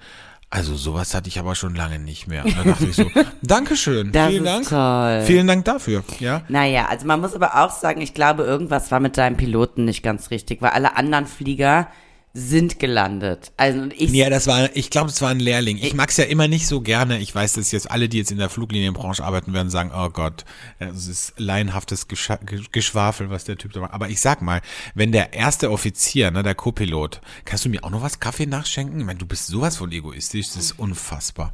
[0.51, 2.45] also sowas hatte ich aber schon lange nicht mehr.
[2.45, 3.09] Und dann dachte ich so,
[3.43, 4.69] Dankeschön, Das vielen Dank.
[4.69, 5.23] toll.
[5.25, 6.43] Vielen Dank dafür, ja.
[6.49, 10.03] Naja, also man muss aber auch sagen, ich glaube, irgendwas war mit deinem Piloten nicht
[10.03, 11.87] ganz richtig, weil alle anderen Flieger
[12.33, 13.51] sind gelandet.
[13.57, 15.79] Also ich, Ja, das war, ich glaube, es war ein Lehrling.
[15.79, 17.19] Ich mag's ja immer nicht so gerne.
[17.19, 20.45] Ich weiß, dass jetzt alle, die jetzt in der Fluglinienbranche arbeiten werden, sagen, oh Gott,
[20.79, 23.93] es ist laienhaftes Gescha Ge- Geschwafel, was der Typ da macht.
[23.95, 24.61] Aber ich sag mal,
[24.95, 29.01] wenn der erste Offizier, ne, der Co-Pilot, kannst du mir auch noch was Kaffee nachschenken?
[29.01, 31.53] Ich meine, du bist sowas von egoistisch, das ist unfassbar.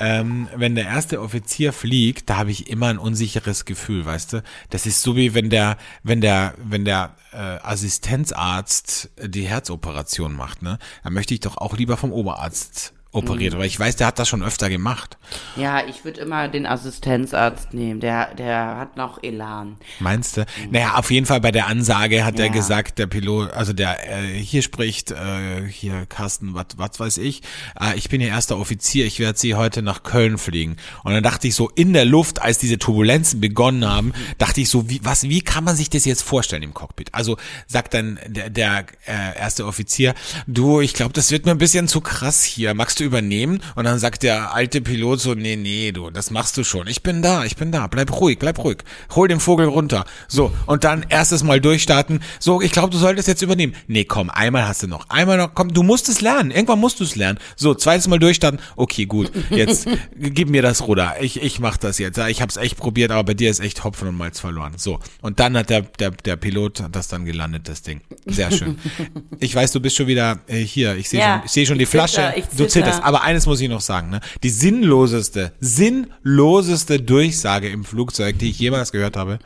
[0.00, 4.42] Ähm, wenn der erste Offizier fliegt, da habe ich immer ein unsicheres Gefühl, weißt du?
[4.70, 10.62] Das ist so wie wenn der, wenn der, wenn der äh, Assistenzarzt die Herzoperation macht,
[10.62, 10.78] ne?
[11.02, 14.28] Dann möchte ich doch auch lieber vom Oberarzt operiert, aber ich weiß, der hat das
[14.28, 15.18] schon öfter gemacht.
[15.56, 18.00] Ja, ich würde immer den Assistenzarzt nehmen.
[18.00, 19.76] Der, der hat noch Elan.
[20.00, 20.46] Meinst du?
[20.70, 22.52] Naja, auf jeden Fall bei der Ansage hat er Ja.
[22.52, 27.42] gesagt, der Pilot, also der äh, hier spricht, äh, hier Carsten, was was weiß ich,
[27.80, 30.76] äh, ich bin Ihr erster Offizier, ich werde Sie heute nach Köln fliegen.
[31.04, 34.68] Und dann dachte ich so, in der Luft, als diese Turbulenzen begonnen haben, dachte ich
[34.68, 37.14] so, wie, was, wie kann man sich das jetzt vorstellen im Cockpit?
[37.14, 40.14] Also sagt dann der, der äh, erste Offizier,
[40.46, 43.60] du, ich glaube, das wird mir ein bisschen zu krass hier, magst du übernehmen?
[43.74, 46.86] Und dann sagt der alte Pilot so, nee, nee, du, das machst du schon.
[46.86, 48.78] Ich bin da, ich bin da, bleib ruhig, bleib ruhig.
[49.14, 50.04] Hol den Vogel runter.
[50.28, 52.20] So, und dann erstes Mal durchstarten.
[52.38, 53.74] So, ich glaube, du solltest jetzt übernehmen.
[53.86, 55.08] Nee, komm, einmal hast du noch.
[55.08, 56.50] Einmal noch, komm, du musst es lernen.
[56.50, 57.38] Irgendwann musst du es lernen.
[57.56, 58.60] So, zweites Mal durchstarten.
[58.76, 59.32] Okay, gut.
[59.50, 61.16] Jetzt gib mir das Ruder.
[61.20, 62.18] Ich, ich mach das jetzt.
[62.18, 64.74] Ich habe es echt probiert, aber bei dir ist echt Hopfen und Malz verloren.
[64.76, 68.00] So, und dann hat der, der, der Pilot das dann gelandet, das Ding.
[68.26, 68.78] Sehr schön.
[69.40, 70.96] Ich weiß, du bist schon wieder äh, hier.
[70.96, 72.34] Ich sehe Ja, schon, ich sehe schon die zitter, Flasche.
[72.36, 72.87] ich Du zitter.
[72.92, 73.06] Zitterst.
[73.06, 74.20] Aber eines muss ich noch sagen, ne?
[74.42, 79.38] Die sinnloseste, sinnloseste Durchsage im Flugzeug, die ich jemals gehört habe,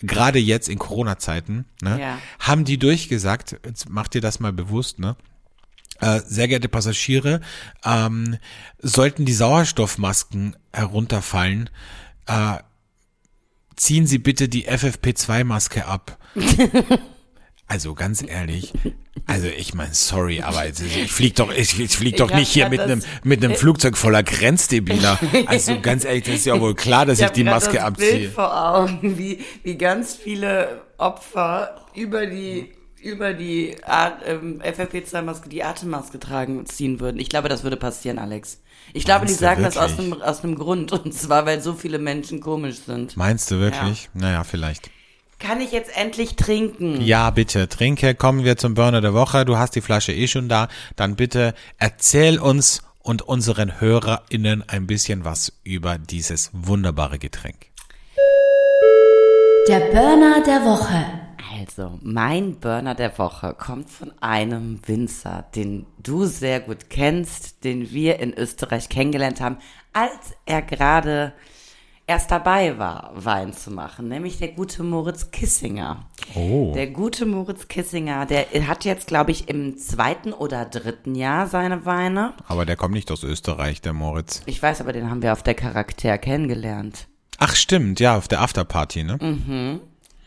[0.00, 2.00] gerade jetzt in Corona-Zeiten, ne?
[2.00, 2.18] Ja.
[2.38, 5.16] Haben die durchgesagt, jetzt macht dir das mal bewusst, ne?
[6.00, 7.40] Äh, sehr geehrte Passagiere,
[7.84, 8.36] ähm,
[8.82, 11.70] sollten die Sauerstoffmasken herunterfallen,
[12.26, 12.58] äh,
[13.76, 16.18] ziehen Sie bitte die FFP2-Maske ab.
[17.66, 18.72] Also ganz ehrlich,
[19.26, 22.68] also ich meine, sorry, aber ich flieg doch, ich, ich flieg doch hab nicht hier
[22.68, 25.18] mit einem mit einem Flugzeug voller Grenzdebiler.
[25.46, 28.18] Also ganz ehrlich, das ist ja wohl klar, dass ich, hab die Maske das abziehe.
[28.18, 32.72] Bild vor Augen, wie, wie ganz viele Opfer über die
[33.02, 33.76] über die
[34.26, 37.20] ähm, FFP2-Maske die Atemmaske tragen ziehen würden.
[37.20, 38.62] Ich glaube, das würde passieren, Alex.
[38.94, 40.90] Ich glaube, die Meinst sagen das aus einem, aus einem Grund.
[40.92, 43.16] Und zwar, weil so viele Menschen komisch sind.
[43.16, 44.08] Meinst du wirklich?
[44.14, 44.90] Naja, vielleicht.
[45.38, 47.00] Kann ich jetzt endlich trinken?
[47.00, 49.44] Ja, bitte, trinke, kommen wir zum Burner der Woche.
[49.44, 50.68] Du hast die Flasche eh schon da.
[50.96, 57.66] Dann bitte erzähl uns und unseren HörerInnen ein bisschen was über dieses wunderbare Getränk.
[59.68, 61.04] Der Burner der Woche.
[61.58, 67.90] Also, mein Burner der Woche kommt von einem Winzer, den du sehr gut kennst, den
[67.92, 69.58] wir in Österreich kennengelernt haben,
[69.92, 71.32] als er gerade
[72.06, 76.06] erst dabei war, Wein zu machen, nämlich der gute Moritz Kissinger.
[76.34, 76.72] Oh.
[76.74, 81.86] Der gute Moritz Kissinger, der hat jetzt, glaube ich, im zweiten oder dritten Jahr seine
[81.86, 82.34] Weine.
[82.46, 84.42] Aber der kommt nicht aus Österreich, der Moritz.
[84.46, 87.06] Ich weiß, aber den haben wir auf der Charakter kennengelernt.
[87.38, 89.18] Ach stimmt, ja, auf der Afterparty, ne?
[89.20, 89.80] Mhm.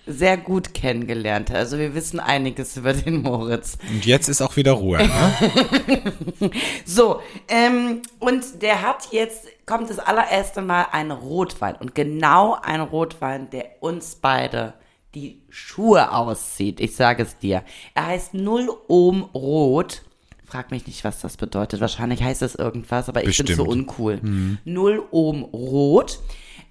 [0.07, 1.51] Sehr gut kennengelernt.
[1.51, 3.77] Also wir wissen einiges über den Moritz.
[3.89, 4.99] Und jetzt ist auch wieder Ruhe.
[4.99, 6.13] Ne?
[6.85, 11.75] So, ähm, und der hat jetzt, kommt das allererste Mal ein Rotwein.
[11.75, 14.73] Und genau ein Rotwein, der uns beide
[15.13, 16.79] die Schuhe auszieht.
[16.79, 17.63] Ich sage es dir.
[17.93, 20.03] Er heißt Null Ohm Rot.
[20.45, 21.81] Frag mich nicht, was das bedeutet.
[21.81, 23.67] Wahrscheinlich heißt es irgendwas, aber ich bin so Bestimmt.
[23.89, 24.21] uncool.
[24.63, 26.19] Null Ohm Rot.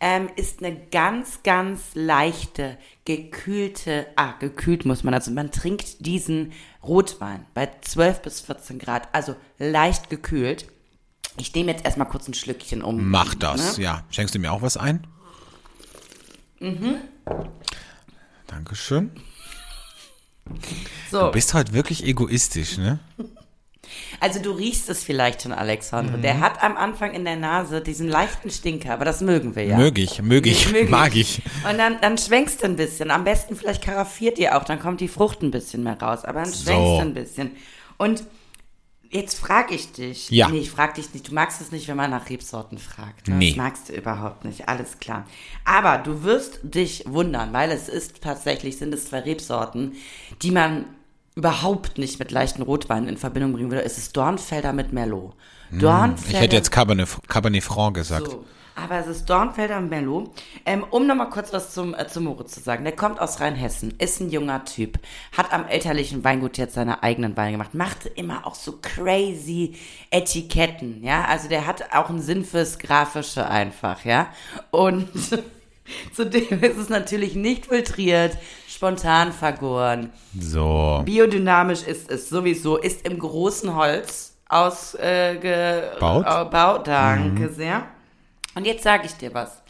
[0.01, 6.53] Ähm, ist eine ganz, ganz leichte, gekühlte, ah, gekühlt muss man, also man trinkt diesen
[6.83, 10.67] Rotwein bei 12 bis 14 Grad, also leicht gekühlt.
[11.39, 13.09] Ich nehme jetzt erstmal kurz ein Schlückchen um.
[13.11, 13.85] Mach das, Ne?
[13.85, 14.05] ja.
[14.11, 15.07] Schenkst du mir auch was ein?
[16.61, 16.97] Mhm.
[18.47, 19.11] Dankeschön.
[21.11, 22.99] So, Du bist heute wirklich egoistisch, ne?
[24.21, 26.17] also du riechst es vielleicht schon, Alexandre.
[26.19, 26.23] Mhm.
[26.23, 29.77] Der hat am Anfang in der Nase diesen leichten Stinker, aber das mögen wir ja.
[29.77, 30.91] Mög ich, mög ich, Mögen.
[30.91, 31.43] mag ich.
[31.71, 33.11] Und dann, dann schwenkst du ein bisschen.
[33.11, 36.25] Am besten vielleicht karaffiert ihr auch, dann kommt die Frucht ein bisschen mehr raus.
[36.25, 36.97] Aber dann schwenkst So.
[36.97, 37.51] du ein bisschen.
[37.99, 38.25] Und
[39.11, 40.31] jetzt frage ich dich.
[40.31, 40.49] Ja.
[40.49, 41.29] Nee, ich frage dich nicht.
[41.29, 43.29] Du magst es nicht, wenn man nach Rebsorten fragt.
[43.29, 43.37] Ne?
[43.37, 43.49] Nee.
[43.51, 44.69] Das magst du überhaupt nicht.
[44.69, 45.25] Alles klar.
[45.65, 49.93] Aber du wirst dich wundern, weil es ist tatsächlich, sind es zwei Rebsorten,
[50.43, 50.85] die man
[51.37, 53.85] überhaupt nicht mit leichten Rotweinen in Verbindung bringen würde.
[53.85, 55.35] Es ist Dornfelder mit Merlot.
[55.71, 58.31] Dornfelder Hm, Ich hätte jetzt Cabernet, Cabernet Franc gesagt.
[58.31, 58.45] so.
[58.79, 60.33] Aber es ist Dornfelder Mello.
[60.67, 62.85] Ähm, um nochmal kurz was zum, äh, zum Moritz zu sagen.
[62.85, 64.99] Der kommt aus Rheinhessen, ist ein junger Typ,
[65.35, 69.77] hat am elterlichen Weingut jetzt seine eigenen Weine gemacht, macht immer auch so crazy
[70.11, 71.25] Etiketten, ja.
[71.25, 74.29] Also der hat auch einen Sinn fürs Grafische einfach, ja.
[74.71, 75.09] Und
[76.15, 78.37] zudem ist es natürlich nicht filtriert,
[78.69, 80.11] spontan vergoren.
[80.39, 81.03] So.
[81.05, 85.45] Biodynamisch ist es sowieso, ist im großen Holz ausgebaut.
[86.27, 86.89] Äh, Baut?
[86.89, 86.91] äh.
[86.91, 87.85] Danke sehr.
[88.55, 89.63] Und jetzt sage ich dir was.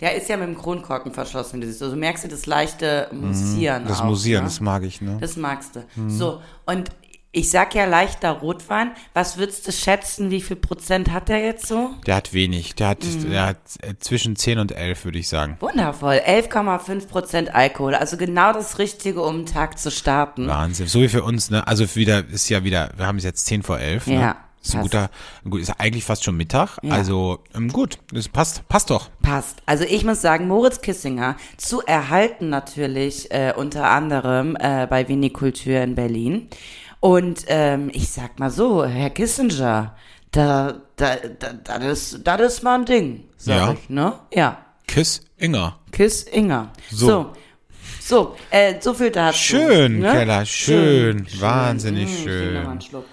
[0.00, 1.82] Der ist ja mit dem Kronkorken verschlossen, wie du siehst.
[1.82, 3.86] Also merkst du das leichte Musieren.
[3.86, 4.50] Das auch, Musieren, ne?
[4.50, 5.18] das mag ich, ne?
[5.20, 5.84] Das magst du.
[6.08, 6.90] So, und
[7.34, 8.92] ich sag ja leichter Rotwein.
[9.12, 11.90] Was würdest du schätzen, wie viel Prozent hat der jetzt so?
[12.06, 12.74] Der hat wenig.
[12.76, 13.30] Der hat, Mhm.
[13.30, 15.56] der hat äh, zwischen 10 und 11, würde ich sagen.
[15.60, 16.20] Wundervoll.
[16.24, 17.94] 11,5 Prozent Alkohol.
[17.94, 20.46] Also genau das Richtige, um einen Tag zu starten.
[20.48, 20.86] Wahnsinn.
[20.86, 21.66] So wie für uns, ne?
[21.66, 24.14] Also wieder, ist ja wieder, wir haben es jetzt 10 vor 11, ne?
[24.14, 24.36] Ja.
[24.62, 25.10] Ist, ein guter,
[25.46, 26.78] gut, ist eigentlich fast schon Mittag.
[26.82, 26.94] Ja.
[26.94, 29.10] Also ähm, gut, das passt, passt doch.
[29.20, 29.58] Passt.
[29.66, 35.80] Also ich muss sagen, Moritz Kissinger zu erhalten natürlich äh, unter anderem äh, bei Vinikultur
[35.82, 36.48] in Berlin.
[37.04, 39.94] Und ähm, ich sag mal so, Herr Kissinger,
[40.30, 43.72] da, da, da, das ist, das ist mal ein Ding, sag Ja.
[43.74, 44.14] ich, ne?
[44.32, 44.64] Ja.
[44.86, 45.78] Kiss Inger.
[45.92, 46.72] Kiss Inger.
[46.90, 47.06] So.
[47.06, 47.32] So.
[48.00, 49.36] So, äh, so viel dazu.
[49.38, 50.12] Schön, ne?
[50.12, 52.44] Keller, schön, wahnsinnig Mm, ich schön.
[52.44, 53.04] nehm noch mal einen Schluck.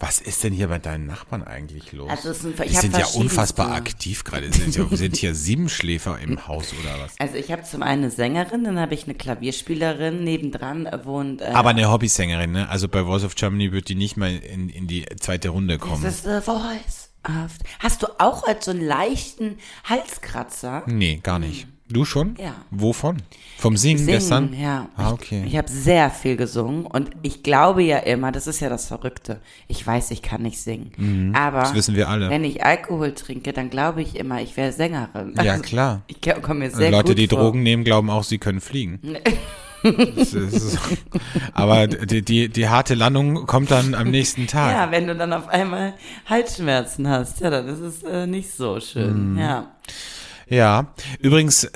[0.00, 2.08] Was ist denn hier bei deinen Nachbarn eigentlich los?
[2.08, 4.52] Also es sind- Die sind ja unfassbar aktiv gerade.
[4.52, 7.14] Sind, ja, sind hier sieben Schläfer im Haus oder was?
[7.18, 11.40] Also ich habe zum einen eine Sängerin, dann habe ich eine Klavierspielerin, nebendran äh, wohnt...
[11.40, 12.68] Äh, Aber eine Hobbysängerin, ne?
[12.68, 16.02] Also bei Voice of Germany wird die nicht mal in, in die zweite Runde kommen.
[16.04, 17.50] Das ist the voice of...
[17.80, 20.84] Hast du auch als so einen leichten Halskratzer?
[20.86, 21.66] Nee, gar nicht.
[21.90, 22.36] Du schon?
[22.38, 22.54] Ja.
[22.70, 23.16] Wovon?
[23.58, 24.52] Vom Singen, Singen, gestern?
[24.54, 24.88] ja.
[24.96, 25.44] Ah, okay.
[25.46, 29.40] Ich habe sehr viel gesungen und ich glaube ja immer, das ist ja das Verrückte.
[29.68, 31.32] Ich weiß, ich kann nicht singen.
[31.34, 31.62] Aber Mhm.
[31.62, 32.28] das wissen wir alle.
[32.28, 35.32] wenn ich Alkohol trinke, dann glaube ich immer, ich wäre Sängerin.
[35.42, 36.02] Ja, Also, klar.
[36.08, 37.38] Ich komme mir sehr Leute, gut die vor.
[37.38, 39.00] Drogen nehmen, glauben auch, sie können fliegen.
[39.82, 40.76] Das ist,
[41.54, 44.72] aber die, die, die harte Landung kommt dann am nächsten Tag.
[44.74, 45.94] Ja, wenn du dann auf einmal
[46.26, 49.34] Halsschmerzen hast, ja, dann ist es äh, nicht so schön.
[49.34, 49.38] Mhm.
[49.38, 49.68] Ja.
[50.50, 51.70] Ja, übrigens äh,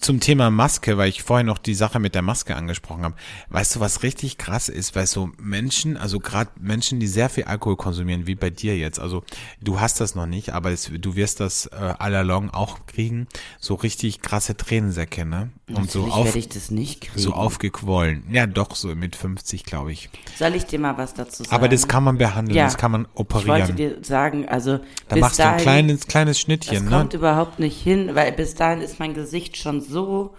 [0.00, 3.16] zum Thema Maske, weil ich vorhin noch die Sache mit der Maske angesprochen habe.
[3.48, 7.44] Weißt du, was richtig krass ist, weil so Menschen, also gerade Menschen, die sehr viel
[7.44, 9.24] Alkohol konsumieren, wie bei dir jetzt, also
[9.60, 13.26] du hast das noch nicht, aber es, du wirst das äh, all along auch kriegen,
[13.58, 15.50] so richtig krasse Tränensäcke, ne?
[15.76, 17.18] Und so auf, werde ich das nicht kriegen.
[17.18, 18.24] so aufgequollen.
[18.30, 20.10] Ja, doch, so mit 50, glaube ich.
[20.38, 21.54] Soll ich dir mal was dazu sagen?
[21.54, 22.64] Aber das kann man behandeln, Ja.
[22.64, 23.76] das kann man Ich wollte operieren.
[23.76, 26.90] dir sagen, also Da machst du ein dahin, kleines, kleines das Schnittchen, ne?
[26.90, 30.34] kommt überhaupt nicht hin, weil bis dahin ist mein Gesicht schon so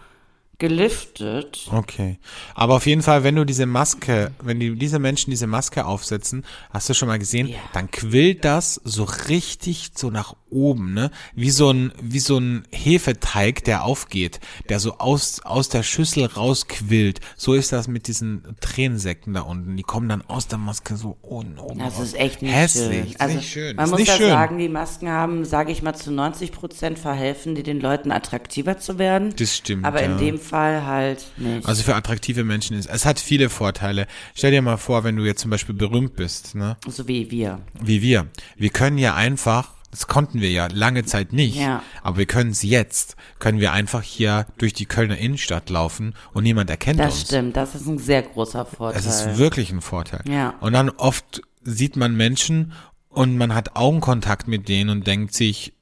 [0.60, 1.68] geliftet.
[1.72, 2.20] Okay.
[2.56, 6.46] Aber auf jeden Fall, wenn du diese Maske, wenn die, diese Menschen diese Maske aufsetzen,
[6.70, 7.58] hast du schon mal gesehen, Ja.
[7.74, 11.12] dann quillt das so richtig so nach oben, ne?
[11.36, 14.40] Wie so ein, wie so ein Hefeteig, der aufgeht,
[14.70, 17.20] der so aus, aus der Schüssel rausquillt.
[17.36, 19.76] So ist das mit diesen Tränensäcken da unten.
[19.78, 23.12] Die kommen dann aus der Maske so unten oben Das ist echt nicht Hässlich.
[23.12, 23.20] schön.
[23.20, 23.76] Also nicht schön.
[23.76, 24.30] man ist muss ja schön.
[24.30, 28.78] sagen, die Masken haben, sage ich mal, zu 90 Prozent verhelfen, die den Leuten attraktiver
[28.78, 29.34] zu werden.
[29.38, 30.12] Das stimmt, Aber ja.
[30.12, 31.68] in dem Fall halt nicht.
[31.68, 34.08] Also für attraktive Menschen ist, es hat viele Vorteile.
[34.36, 36.78] Stell dir mal vor, wenn du jetzt zum Beispiel berühmt bist, ne?
[36.88, 37.60] so wie wir.
[37.82, 38.28] wie wir.
[38.56, 41.84] Wir können ja einfach, das konnten wir ja lange Zeit nicht, Ja.
[42.02, 46.42] aber wir können es jetzt, können wir einfach hier durch die Kölner Innenstadt laufen und
[46.44, 47.28] niemand erkennt Das uns.
[47.28, 49.00] stimmt, das ist ein sehr großer Vorteil.
[49.00, 50.22] Es ist wirklich ein Vorteil.
[50.28, 50.56] Ja.
[50.62, 52.74] Und dann oft sieht man Menschen
[53.10, 55.74] und man hat Augenkontakt mit denen und denkt sich,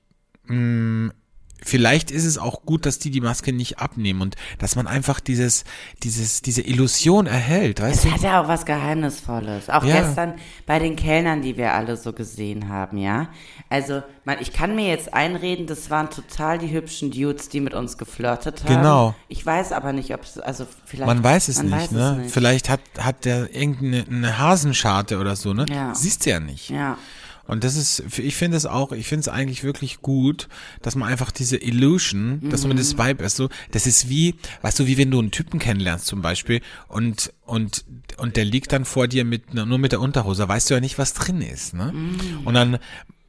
[0.47, 1.13] mh,
[1.63, 5.19] vielleicht ist es auch gut, dass die die Maske nicht abnehmen und dass man einfach
[5.19, 5.63] dieses,
[6.04, 9.69] dieses, diese Illusion erhält, weißt Es hat ja auch was Geheimnisvolles.
[9.69, 10.02] Auch Ja.
[10.02, 10.34] gestern
[10.65, 13.30] bei den Kellnern, die wir alle so gesehen haben, ja.
[13.69, 17.74] Also, man, ich kann mir jetzt einreden, das waren total die hübschen Dudes, die mit
[17.74, 18.76] uns geflirtet haben.
[18.76, 19.15] Genau.
[19.28, 21.08] Ich weiß aber nicht, ob es, also vielleicht.
[21.08, 22.12] Man weiß es man nicht, weiß ne?
[22.12, 22.34] Es nicht.
[22.34, 25.65] Vielleicht hat, hat der irgendeine eine Hasenscharte oder so, ne?
[25.69, 25.93] Ja.
[25.95, 26.69] Siehst du ja nicht.
[26.69, 26.97] Ja.
[27.48, 30.48] Und das ist, ich finde es auch, ich finde es eigentlich wirklich gut,
[30.82, 32.78] dass man einfach diese Illusion, dass man Mhm.
[32.78, 36.06] das Vibe ist so, das ist wie, weißt du, wie wenn du einen Typen kennenlernst
[36.06, 37.84] zum Beispiel und, und,
[38.18, 40.98] und der liegt dann vor dir mit, nur mit der Unterhose, weißt du ja nicht,
[40.98, 41.92] was drin ist, ne?
[41.94, 42.42] Mhm.
[42.46, 42.78] Und dann,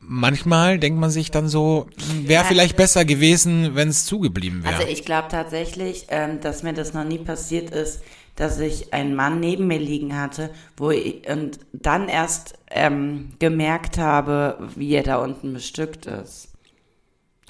[0.01, 1.89] manchmal denkt man sich dann so,
[2.25, 4.77] wäre vielleicht besser gewesen, wenn es zugeblieben wäre.
[4.77, 8.03] Also ich glaube tatsächlich, ähm, dass mir das noch nie passiert ist,
[8.35, 13.99] dass ich einen Mann neben mir liegen hatte, wo ich, und dann erst ähm, gemerkt
[13.99, 16.49] habe, wie er da unten bestückt ist.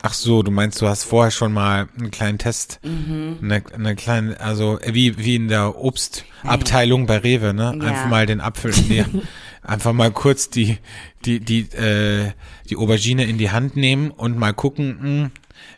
[0.04, 3.38] Ach so, du meinst, du hast vorher schon mal einen kleinen Test, Mhm.
[3.40, 7.76] eine, eine kleine, also äh, wie wie in der Obstabteilung bei Rewe, ne?
[7.80, 7.88] Ja.
[7.88, 9.04] Einfach mal den Apfel, nee,
[9.62, 10.78] einfach mal kurz die
[11.24, 12.32] die die äh,
[12.68, 15.30] die Aubergine in die Hand nehmen und mal gucken, mh,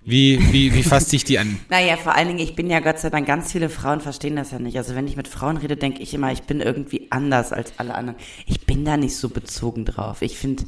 [0.05, 1.59] wie wie wie fasst sich die an?
[1.70, 4.51] Naja, vor allen Dingen, ich bin ja Gott sei Dank, ganz viele Frauen verstehen das
[4.51, 4.77] ja nicht.
[4.77, 7.94] Also wenn ich mit Frauen rede, denke ich immer, ich bin irgendwie anders als alle
[7.94, 8.18] anderen.
[8.47, 10.23] Ich bin da nicht so bezogen drauf.
[10.23, 10.64] Ich finde,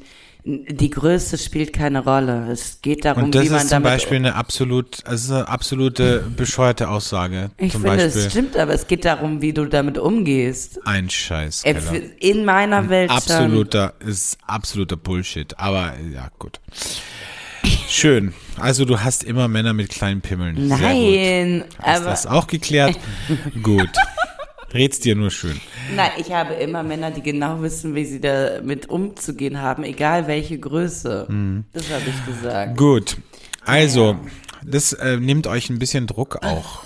[0.46, 2.50] die Größe spielt keine Rolle.
[2.52, 5.48] Es geht darum, Und das wie man ist zum damit Beispiel eine absolut, also eine
[5.48, 7.50] absolute bescheuerte Aussage.
[7.58, 10.86] Ich zum finde, Beispiel es stimmt, aber es geht darum, wie du damit umgehst.
[10.86, 11.64] ein Scheiß.
[11.64, 12.02] Äh, Keller.
[12.20, 13.18] In meiner Welt schon.
[13.18, 15.58] Absoluter, ist absoluter Bullshit.
[15.58, 16.60] Aber ja, gut.
[17.88, 18.34] Schön.
[18.58, 20.68] Also du hast immer Männer mit kleinen Pimmeln.
[20.68, 21.64] Nein.
[21.78, 22.98] Hast aber das auch geklärt?
[23.62, 23.90] gut.
[24.74, 25.60] Red's dir nur schön.
[25.94, 30.58] nein, ich habe immer Männer, die genau wissen, wie sie damit umzugehen haben, egal welche
[30.58, 31.26] Größe.
[31.28, 31.64] Mhm.
[31.72, 32.76] Das habe ich gesagt.
[32.76, 33.16] Gut.
[33.64, 34.16] Also,
[34.64, 36.82] das äh, nimmt euch ein bisschen Druck auch,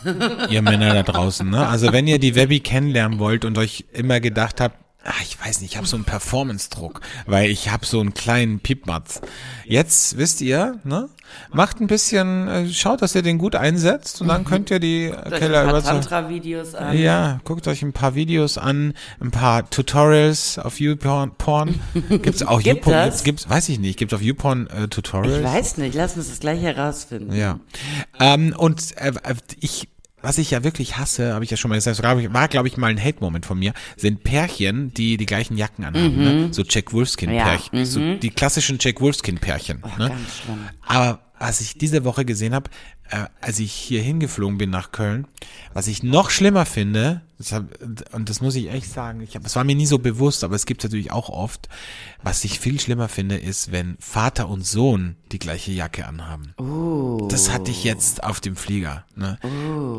[0.51, 1.49] ihr Männer da draußen.
[1.49, 1.67] Ne?
[1.67, 5.61] Also wenn ihr die Webby kennenlernen wollt und euch immer gedacht habt, ach, ich weiß
[5.61, 9.21] nicht, ich habe so einen Performance-Druck, weil ich habe so einen kleinen Piepmatz.
[9.65, 11.09] Jetzt wisst ihr, ne?
[11.53, 15.07] Macht ein bisschen, äh, schaut, dass ihr den gut einsetzt und dann könnt ihr die
[15.07, 16.01] ich Keller überzeugen.
[16.01, 16.99] Tantra-Videos an.
[16.99, 21.33] Ja, guckt euch ein paar Videos an, ein paar Tutorials auf YouPorn.
[21.39, 21.81] Porn.
[22.09, 23.05] Gibt's auch Gibt YouPorn?
[23.05, 23.99] Gibt's, gibt's, weiß ich nicht.
[23.99, 25.39] Gibt's auf YouPorn äh, Tutorials?
[25.39, 27.33] Ich weiß nicht, lass uns das gleich herausfinden.
[27.33, 27.61] Ja.
[28.19, 29.89] Ähm, und äh, äh, ich,
[30.23, 32.69] was ich ja wirklich hasse, habe ich ja schon mal gesagt, das war, war glaube
[32.69, 36.17] ich mal ein Hate-Moment von mir, sind Pärchen, die die gleichen Jacken anhaben.
[36.17, 36.49] Ne?
[36.53, 37.79] So Jack Wolfskin-Pärchen.
[37.79, 39.83] Ja, so die klassischen Jack Wolfskin-Pärchen.
[39.99, 40.09] ne?
[40.09, 40.59] Ganz schlimm.
[40.87, 42.71] Aber was ich diese Woche gesehen habe,
[43.11, 45.27] äh, als ich hier hingeflogen bin nach Köln,
[45.73, 47.65] was ich noch schlimmer finde, das hab,
[48.13, 50.55] und das muss ich echt sagen, ich hab, es war mir nie so bewusst, aber
[50.55, 51.69] es gibt natürlich auch oft,
[52.23, 56.53] was ich viel schlimmer finde, ist, wenn Vater und Sohn die gleiche Jacke anhaben.
[57.31, 59.05] Das hatte ich jetzt auf dem Flieger.
[59.17, 59.39] Ne?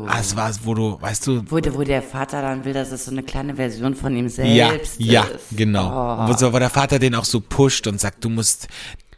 [0.06, 2.92] Ah, es war, wo du, weißt du, Wo, der- wo der Vater dann will, dass
[2.92, 5.46] es so eine kleine Version von ihm ja, selbst ja, ist.
[5.56, 5.88] genau.
[5.88, 6.28] Oh.
[6.28, 8.68] Wo, wo der Vater den auch so pusht und sagt, du musst,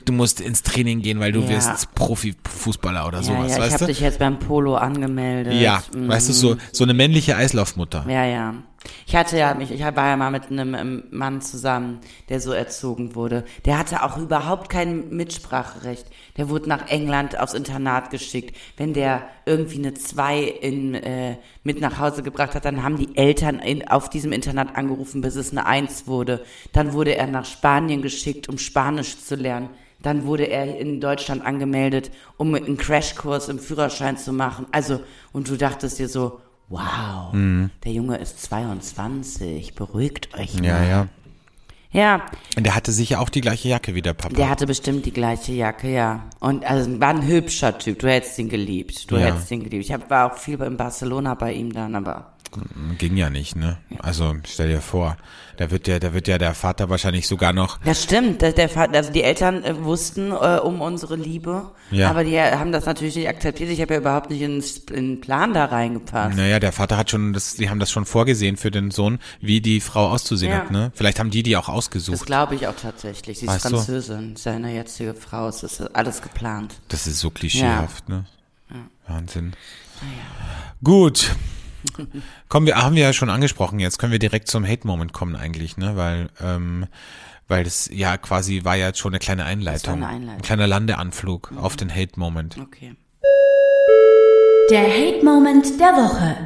[0.04, 1.48] du musst ins Training gehen, weil du Ja.
[1.50, 5.54] wirst Profifußballer oder Ja, sowas, ja, ich weißt habe dich jetzt beim Polo angemeldet.
[5.54, 6.08] Ja, Mhm.
[6.08, 8.04] weißt du, so, so eine männliche Eislaufmutter.
[8.08, 8.54] Ja, ja.
[9.06, 12.52] Ich hatte ja mich, ich war ja mal mit einem ähm, Mann zusammen, der so
[12.52, 13.44] erzogen wurde.
[13.64, 16.04] Der hatte auch überhaupt kein Mitspracherecht.
[16.36, 18.54] Der wurde nach England aufs Internat geschickt.
[18.76, 23.16] Wenn der irgendwie eine zwei in, äh, mit nach Hause gebracht hat, dann haben die
[23.16, 26.44] Eltern in, auf diesem Internat angerufen, bis es eine Eins wurde.
[26.74, 29.70] Dann wurde er nach Spanien geschickt, um Spanisch zu lernen.
[30.04, 34.66] Dann wurde er in Deutschland angemeldet, um einen Crashkurs im Führerschein zu machen.
[34.70, 35.00] Also,
[35.32, 37.70] und du dachtest dir so, wow, Mhm.
[37.84, 40.64] der Junge ist 22, beruhigt euch mal.
[40.66, 41.08] Ja, ja.
[41.90, 44.34] Ja, Und der hatte sicher auch die gleiche Jacke wie der Papa.
[44.34, 46.24] der hatte bestimmt die gleiche Jacke, ja.
[46.40, 49.26] Und also war ein hübscher Typ, du hättest ihn geliebt, du Ja.
[49.26, 49.84] hättest ihn geliebt.
[49.84, 52.33] Ich hab, war auch viel in Barcelona bei ihm dann, aber
[52.98, 53.78] Ging ja nicht, ne?
[54.00, 55.16] Also stell dir vor,
[55.56, 57.78] da wird ja, da wird ja der Vater wahrscheinlich sogar noch.
[57.84, 62.10] Das stimmt, der, der Vater, also die Eltern äh, wussten äh, um unsere Liebe, Ja.
[62.10, 63.70] aber die haben das natürlich nicht akzeptiert.
[63.70, 66.36] Ich habe ja überhaupt nicht in den Plan da reingepasst.
[66.36, 69.60] Naja, der Vater hat schon, das, die haben das schon vorgesehen für den Sohn, wie
[69.60, 70.58] die Frau auszusehen Ja.
[70.60, 70.92] hat, ne?
[70.94, 72.26] Vielleicht haben die die auch Das ausgesucht.
[72.26, 73.38] glaube ich auch tatsächlich.
[73.38, 73.70] Sie ist Weißt du?
[73.76, 76.74] Französin, seine jetzige Frau, es ist alles geplant.
[76.88, 78.24] Das ist so klischeehaft, ne?
[79.06, 79.52] Wahnsinn.
[80.82, 81.34] Gut.
[82.48, 85.76] Kommen wir, haben wir ja schon angesprochen, jetzt können wir direkt zum Hate-Moment kommen eigentlich,
[85.76, 85.96] ne?
[85.96, 86.86] Weil, ähm,
[87.48, 89.94] weil das ja quasi war ja jetzt schon eine kleine Einleitung.
[89.94, 90.36] eine Einleitung.
[90.36, 92.58] Ein kleiner Landeanflug auf den Hate-Moment.
[92.58, 92.94] Okay.
[94.70, 96.36] Der Hate-Moment der Woche.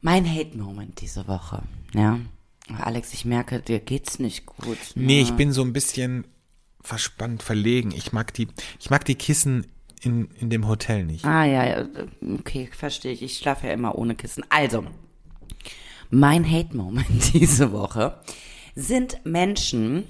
[0.00, 2.18] Mein Hate-Moment diese Woche, ja.
[2.78, 4.78] Alex, ich merke, dir geht's nicht gut.
[4.94, 5.04] ne?
[5.04, 6.26] Nee, ich bin so ein bisschen
[6.82, 7.92] verspannt, verlegen.
[7.92, 8.48] Ich mag die,
[8.78, 9.66] ich mag die Kissen
[10.04, 11.24] in, in dem Hotel nicht.
[11.24, 11.86] Ah, ja, ja,
[12.38, 13.22] okay, verstehe ich.
[13.22, 14.44] Ich schlafe ja immer ohne Kissen.
[14.48, 14.84] Also,
[16.10, 18.18] mein Hate-Moment diese Woche
[18.74, 20.04] sind Menschen,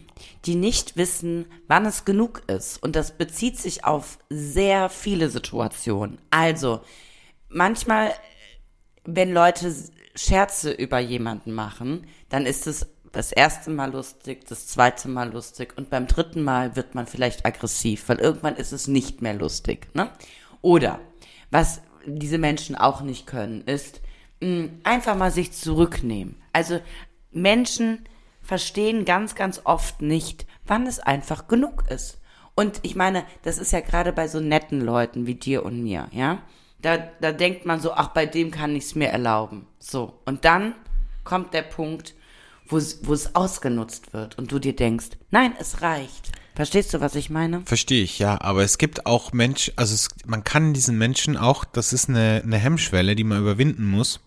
[0.44, 2.82] die nicht wissen, wann es genug ist.
[2.82, 6.18] Und das bezieht sich auf sehr viele Situationen.
[6.30, 6.80] Also,
[7.48, 8.12] manchmal,
[9.04, 9.74] wenn Leute
[10.14, 15.74] Scherze über jemanden machen, dann ist es das erste Mal lustig, das zweite Mal lustig
[15.76, 19.88] und beim dritten Mal wird man vielleicht aggressiv, weil irgendwann ist es nicht mehr lustig.
[19.94, 20.10] Ne?
[20.62, 21.00] Oder
[21.50, 24.00] was diese Menschen auch nicht können, ist
[24.40, 26.36] mh, einfach mal sich zurücknehmen.
[26.52, 26.80] Also
[27.30, 28.04] Menschen
[28.42, 32.18] verstehen ganz, ganz oft nicht, wann es einfach genug ist.
[32.54, 36.08] Und ich meine, das ist ja gerade bei so netten Leuten wie dir und mir,
[36.12, 36.42] ja.
[36.80, 39.66] Da, da denkt man so, ach, bei dem kann ich es mir erlauben.
[39.78, 40.20] So.
[40.24, 40.74] Und dann
[41.24, 42.14] kommt der Punkt,
[42.68, 46.32] wo es wo es ausgenutzt wird und du dir denkst, nein, es reicht.
[46.54, 47.62] Verstehst du, was ich meine?
[47.66, 48.40] Verstehe ich, ja.
[48.40, 52.42] Aber es gibt auch Menschen, also es, man kann diesen Menschen auch, das ist eine,
[52.44, 54.20] eine Hemmschwelle, die man überwinden muss.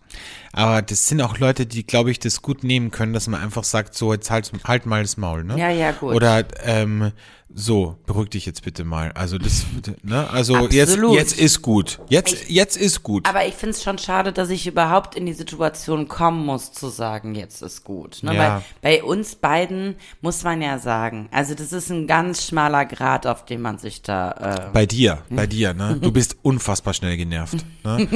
[0.52, 3.64] Aber das sind auch Leute, die, glaube ich, das gut nehmen können, dass man einfach
[3.64, 5.58] sagt, so, jetzt halt, halt mal das Maul, ne?
[5.58, 6.14] Ja, ja, gut.
[6.14, 7.12] Oder, ähm,
[7.54, 9.12] so, beruhig dich jetzt bitte mal.
[9.12, 9.66] Also das,
[10.02, 10.28] ne?
[10.30, 11.14] Also jetzt, Absolut.
[11.14, 12.00] jetzt ist gut.
[12.08, 13.28] Jetzt, jetzt ist gut.
[13.28, 16.88] Aber ich finde es schon schade, dass ich überhaupt in die Situation kommen muss, zu
[16.88, 18.22] sagen, jetzt ist gut.
[18.22, 18.34] Ne?
[18.34, 18.40] Ja.
[18.40, 23.26] Weil bei uns beiden muss man ja sagen, also das ist ein ganz schmaler Grad,
[23.26, 24.68] auf dem man sich da.
[24.68, 25.98] Äh, Bei dir, bei dir, ne?
[26.00, 27.64] Du bist unfassbar schnell genervt.
[27.84, 28.08] Ne?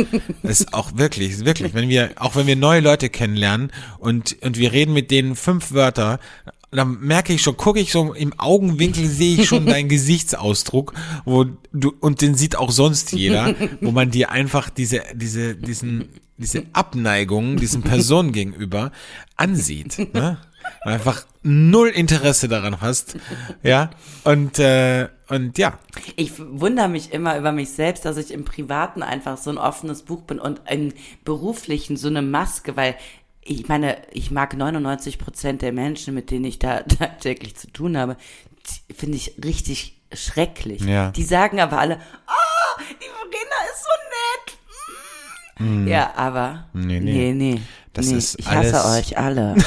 [0.42, 4.58] Das ist auch wirklich, wirklich, wenn wir, auch wenn wir neue Leute kennenlernen und, und
[4.58, 6.18] wir reden mit denen fünf Wörter,
[6.70, 10.94] dann merke ich schon, gucke ich so im Augenwinkel, sehe ich schon deinen Gesichtsausdruck,
[11.24, 16.08] wo du, und den sieht auch sonst jeder, wo man dir einfach diese, diese, diesen,
[16.36, 18.92] diese Abneigung diesen Personen gegenüber
[19.36, 20.38] ansieht, ne?
[20.84, 23.16] Und einfach null Interesse daran hast,
[23.62, 23.90] ja,
[24.24, 25.78] und, äh, und ja,
[26.16, 30.02] Ich wundere mich immer über mich selbst, dass ich im Privaten einfach so ein offenes
[30.02, 30.92] Buch bin und im
[31.24, 32.94] Beruflichen so eine Maske, weil
[33.42, 37.96] ich meine, ich mag 99 Prozent der Menschen, mit denen ich da tagtäglich zu tun
[37.96, 38.16] habe,
[38.94, 40.82] finde ich richtig schrecklich.
[40.82, 41.10] Ja.
[41.10, 41.96] Die sagen aber alle,
[42.28, 45.84] oh, die Verena ist so nett.
[45.84, 45.88] Mm.
[45.88, 47.12] Ja, aber Nee, nee.
[47.12, 47.60] nee, nee.
[47.92, 49.54] Das nee, ist ich hasse alles- euch alle.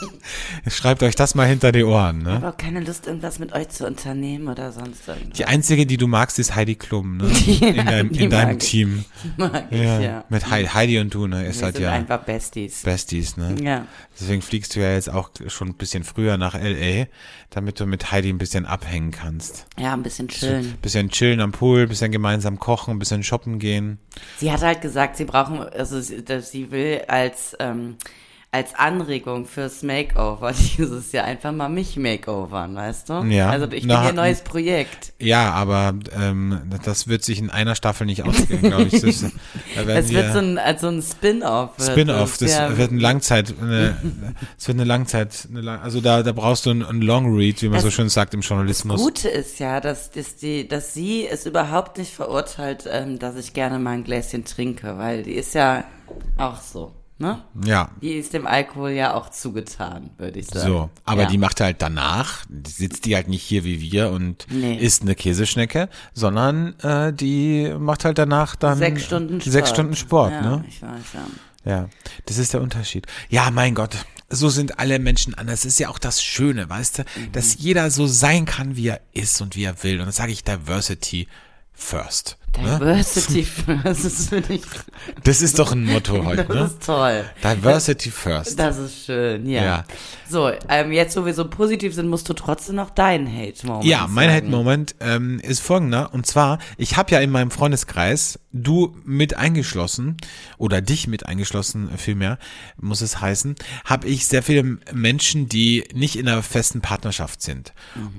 [0.68, 2.32] Schreibt euch das mal hinter die Ohren, Ich ne?
[2.34, 5.36] habe auch keine Lust, irgendwas mit euch zu unternehmen oder sonst irgendwas.
[5.36, 7.24] Die einzige, die du magst, ist Heidi Klum, ne?
[7.60, 8.70] In, deinem, in deinem mag ich.
[8.70, 9.04] Team.
[9.36, 10.00] Mag ich, Ja.
[10.00, 10.24] ja.
[10.28, 11.46] Mit Heidi, Heidi und du, ne?
[11.46, 12.82] Ist Wir halt sind ja einfach Besties.
[12.82, 13.56] Besties, ne?
[13.62, 13.86] Ja.
[14.20, 17.06] Deswegen fliegst du ja jetzt auch schon ein bisschen früher nach L.A.,
[17.50, 19.66] damit du mit Heidi ein bisschen abhängen kannst.
[19.78, 20.74] Ja, ein bisschen chillen.
[20.82, 23.98] Bisschen chillen am Pool, bisschen gemeinsam kochen, ein bisschen shoppen gehen.
[24.38, 27.96] Sie hat halt gesagt, sie brauchen, also sie, sie will als, ähm,
[28.50, 33.24] als Anregung fürs Makeover dieses Jahr einfach mal mich makeovern, weißt du?
[33.24, 33.50] Ja.
[33.50, 35.12] Also ich Na, bin ihr neues Projekt.
[35.20, 39.02] Ja, aber ähm, das wird sich in einer Staffel nicht ausgehen, glaube ich.
[39.02, 39.22] Das,
[39.76, 41.78] Es wird wir- so ein, also ein Spin-off.
[41.78, 42.76] wird Spin-off, das ja.
[42.78, 43.96] wird ein Langzeit, eine,
[44.58, 47.60] es wird eine Langzeit, eine Lang, also da, da brauchst du einen, einen Long Read,
[47.60, 48.98] wie man Das so schön sagt im Journalismus.
[48.98, 53.52] Gute ist ja, dass, dass, die, dass sie es überhaupt nicht verurteilt, ähm, dass ich
[53.52, 55.84] gerne mal ein Gläschen trinke, weil die ist ja
[56.38, 57.42] auch so, ne?
[57.64, 60.66] Ja, Die ist dem Alkohol ja auch zugetan, würde ich sagen.
[60.66, 60.90] so.
[61.04, 61.28] Aber ja.
[61.28, 64.76] die macht halt danach, sitzt die halt nicht hier wie wir und Nee.
[64.76, 69.52] isst eine Käseschnecke, sondern äh, die macht halt danach dann sechs Stunden Sport.
[69.52, 70.64] Sechs Stunden Sport, ja, ne?
[70.68, 71.26] Ich weiß, ja.
[71.70, 71.88] Ja,
[72.26, 73.06] das ist der Unterschied.
[73.28, 73.96] Ja, mein Gott,
[74.30, 75.62] so sind alle Menschen anders.
[75.62, 77.32] Das ist ja auch das Schöne, weißt du, Mhm.
[77.32, 80.00] dass jeder so sein kann, wie er ist und wie er will.
[80.00, 81.26] Und das sage ich Diversity
[81.74, 82.38] first.
[82.56, 82.78] Ne?
[82.78, 84.62] Diversity first, das finde ich,
[85.22, 86.64] Das ist doch ein Motto heute, das ne?
[86.64, 87.24] ist toll.
[87.44, 88.58] Diversity first.
[88.58, 89.64] Das ist schön, ja.
[89.64, 89.84] Ja.
[90.28, 94.06] So, ähm, jetzt, wo wir so positiv sind, musst du trotzdem noch deinen Hate-Moment Ja,
[94.08, 94.30] mein.
[94.30, 96.12] Hate-Moment ähm, ist folgender.
[96.12, 100.16] Und zwar, ich habe ja in meinem Freundeskreis, du mit eingeschlossen,
[100.56, 102.38] oder dich mit eingeschlossen vielmehr,
[102.80, 107.74] muss es heißen, habe ich sehr viele Menschen, die nicht in einer festen Partnerschaft sind.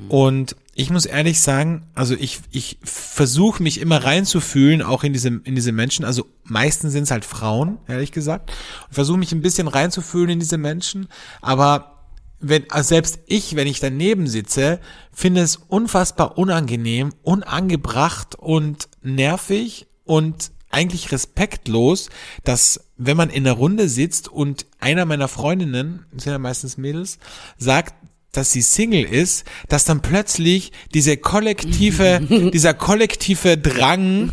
[0.08, 5.28] Und ich muss ehrlich sagen, also ich, ich versuche mich immer reinzufühlen, auch in diese,
[5.28, 6.06] in diese Menschen.
[6.06, 8.52] Also meistens sind es halt Frauen, ehrlich gesagt.
[8.88, 11.08] Und versuche mich ein bisschen reinzufühlen in diese Menschen.
[11.42, 12.06] Aber
[12.40, 14.80] wenn, also selbst ich, wenn ich daneben sitze,
[15.12, 22.10] finde es unfassbar unangenehm, unangebracht und nervig und eigentlich respektlos,
[22.44, 26.78] dass wenn man in der Runde sitzt und einer meiner Freundinnen, das sind ja meistens
[26.78, 27.20] Mädels,
[27.60, 27.94] sagt,
[28.32, 34.32] dass sie Single ist, dass dann plötzlich diese kollektive, dieser kollektive Drang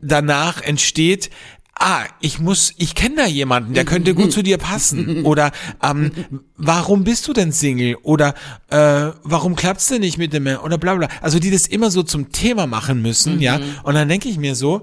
[0.00, 1.30] danach entsteht,
[1.74, 5.24] ah, ich muss, ich kenne da jemanden, der könnte gut zu dir passen.
[5.24, 5.52] Oder
[5.82, 6.12] ähm,
[6.56, 7.96] warum bist du denn Single?
[8.02, 8.34] Oder
[8.70, 10.58] äh, warum klappt's denn nicht mit dem Mann?
[10.58, 11.08] Oder bla bla.
[11.20, 13.60] Also die das immer so zum Thema machen müssen, ja.
[13.82, 14.82] Und dann denke ich mir so,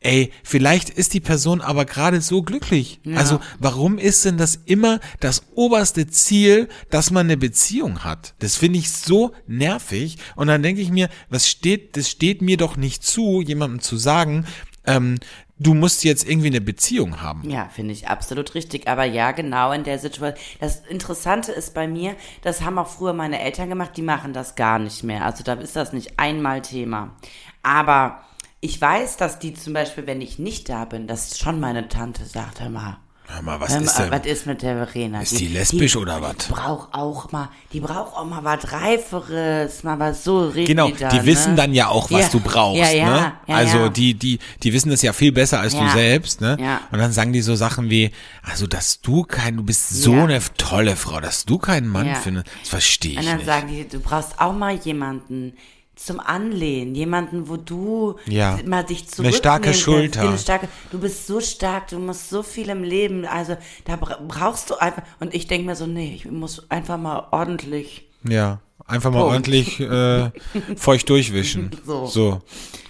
[0.00, 3.00] ey, vielleicht ist die Person aber gerade so glücklich.
[3.14, 8.34] Also warum ist denn das immer das oberste Ziel, dass man eine Beziehung hat?
[8.38, 10.16] Das finde ich so nervig.
[10.36, 13.96] Und dann denke ich mir, was steht, das steht mir doch nicht zu, jemandem zu
[13.98, 14.46] sagen,
[14.86, 15.18] ähm,
[15.58, 17.48] du musst jetzt irgendwie eine Beziehung haben.
[17.50, 18.88] Ja, finde ich absolut richtig.
[18.88, 20.32] Aber ja, genau in der Situation.
[20.60, 24.54] Das Interessante ist bei mir, das haben auch früher meine Eltern gemacht, die machen das
[24.54, 25.26] gar nicht mehr.
[25.26, 27.14] Also da ist das nicht einmal Thema.
[27.62, 28.24] Aber
[28.60, 32.24] ich weiß, dass die zum Beispiel, wenn ich nicht da bin, dass schon meine Tante
[32.24, 32.98] sagt, hör mal,
[33.32, 34.18] Hör mal, was hör ist mal, denn?
[34.20, 35.22] was ist mit der Verena?
[35.22, 36.36] Ist die lesbisch oder was?
[36.48, 40.66] Die braucht auch mal, die braucht auch mal was Reiferes, mal was so richtig.
[40.66, 41.56] Genau, da, die wissen ne?
[41.56, 43.32] dann ja auch, was Ja, du brauchst, ja, ja, ne?
[43.46, 43.88] ja, also ja.
[43.88, 46.56] die, die, die wissen das ja viel besser als du selbst, ne?
[46.60, 46.80] Ja.
[46.90, 48.10] Und dann sagen die so Sachen wie,
[48.42, 52.48] also dass du kein, du bist so eine tolle Frau, dass du keinen Mann findest,
[52.62, 53.46] das verstehe ich Und dann nicht.
[53.46, 55.52] sagen die, du brauchst auch mal jemanden
[56.00, 58.58] zum Anlehnen, jemanden, wo du Ja.
[58.64, 59.80] mal dich Eine zurücknehmen starke kannst.
[59.80, 60.20] Schulter.
[60.22, 64.18] Eine starke, du bist so stark, du musst so viel im Leben, also da bra-
[64.26, 68.60] brauchst du einfach, und ich denke mir so, nee, ich muss einfach mal ordentlich, ja,
[68.86, 69.34] einfach mal Punkt.
[69.34, 70.30] ordentlich äh,
[70.76, 71.70] feucht durchwischen.
[71.84, 72.06] So.
[72.06, 72.40] so,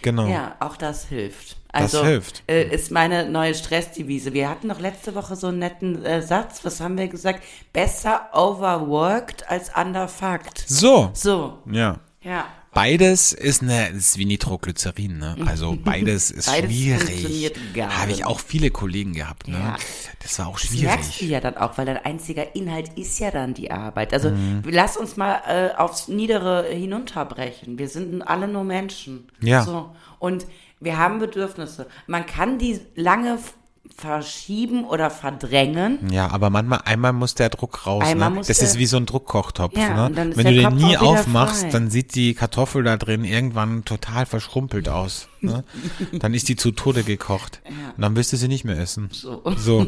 [0.02, 0.26] genau.
[0.28, 1.56] ja, auch das hilft.
[1.72, 2.42] Das Also, hilft.
[2.48, 4.32] Äh, ist meine neue Stressdevise.
[4.32, 7.42] Wir hatten noch letzte Woche so einen netten äh, Satz, was haben wir gesagt?
[7.72, 10.64] Besser overworked als underfucked.
[10.66, 11.98] So, So, ja.
[12.22, 12.46] ja.
[12.72, 15.36] Beides ist eine, ist wie Nitroglycerin, ne?
[15.46, 17.00] Also beides ist Beides schwierig.
[17.02, 19.58] funktioniert gar Habe ich auch viele Kollegen gehabt, ne?
[19.58, 19.76] Ja.
[20.22, 21.32] Das war auch Das merkst du schwierig.
[21.32, 24.12] ja dann auch, weil dein einziger Inhalt ist ja dann die Arbeit.
[24.14, 24.62] Also Mhm.
[24.68, 27.78] lass uns mal äh, aufs Niedere hinunterbrechen.
[27.78, 29.26] Wir sind alle nur Menschen.
[29.40, 29.62] Ja.
[29.62, 29.90] So.
[30.20, 30.46] Und
[30.78, 31.86] wir haben Bedürfnisse.
[32.06, 33.38] Man kann die lange
[34.00, 36.10] verschieben oder verdrängen.
[36.10, 38.04] Ja, aber manchmal, einmal muss der Druck raus.
[38.04, 38.36] Einmal ne?
[38.36, 39.76] muss Das ist wie so ein Druckkochtopf.
[39.76, 40.32] Ja, ne?
[40.34, 41.70] Wenn du den Kopf nie aufmachst, frei.
[41.70, 45.28] dann sieht die Kartoffel da drin irgendwann total verschrumpelt aus.
[45.42, 45.64] Ne?
[46.18, 47.60] dann ist die zu Tode gekocht.
[47.96, 49.08] Und dann wirst du sie nicht mehr essen.
[49.12, 49.42] So.
[49.56, 49.86] So.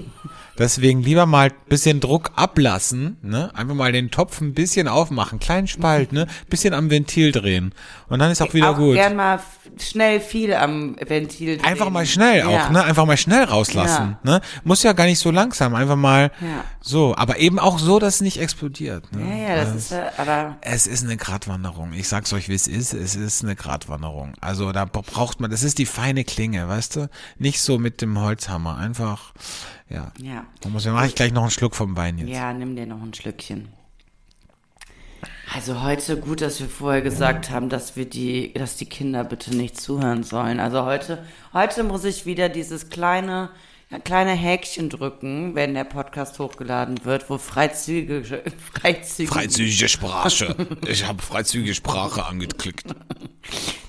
[0.59, 3.55] Deswegen lieber mal ein bisschen Druck ablassen, ne?
[3.55, 6.27] Einfach mal den Topf ein bisschen aufmachen, kleinen Spalt, ne?
[6.51, 7.75] Bisschen am Ventil drehen.
[8.13, 8.95] Und dann ist auch wieder auch gut.
[8.95, 9.41] gern mal
[9.79, 11.65] schnell viel am Ventil drehen.
[11.65, 12.47] Einfach mal schnell Ja.
[12.67, 12.85] auch, ne?
[12.85, 14.43] Einfach mal schnell rauslassen, ne?
[14.65, 16.65] Muss ja gar nicht so langsam, einfach mal Ja.
[16.83, 19.23] so, aber eben auch so, dass es nicht explodiert, ne?
[19.27, 21.95] Ja, ja, das ist ja, aber Es ist eine Gratwanderung.
[21.95, 22.93] Ich sag's euch, wie es ist.
[22.93, 24.35] Es ist eine Gratwanderung.
[24.43, 27.09] Also da braucht man, das ist die feine Klinge, weißt du?
[27.39, 28.77] Nicht so mit dem Holzhammer.
[28.77, 29.33] Einfach,
[29.89, 30.13] ja.
[30.21, 30.45] ja.
[30.61, 32.29] Da muss, mache ich gleich noch einen Schluck vom Wein jetzt.
[32.29, 33.69] Ja, nimm dir noch ein Schlückchen.
[35.55, 39.55] Also heute gut, dass wir vorher gesagt haben, dass wir die, dass die Kinder bitte
[39.55, 40.61] nicht zuhören sollen.
[40.61, 41.19] Also heute,
[41.53, 43.51] heute muss ich wieder dieses kleine,
[44.03, 48.43] kleine Häkchen drücken, wenn der Podcast hochgeladen wird, wo freizügige,
[48.73, 50.57] freizügige, Freizügige Sprache.
[50.87, 52.87] Ich habe freizügige Sprache angeklickt.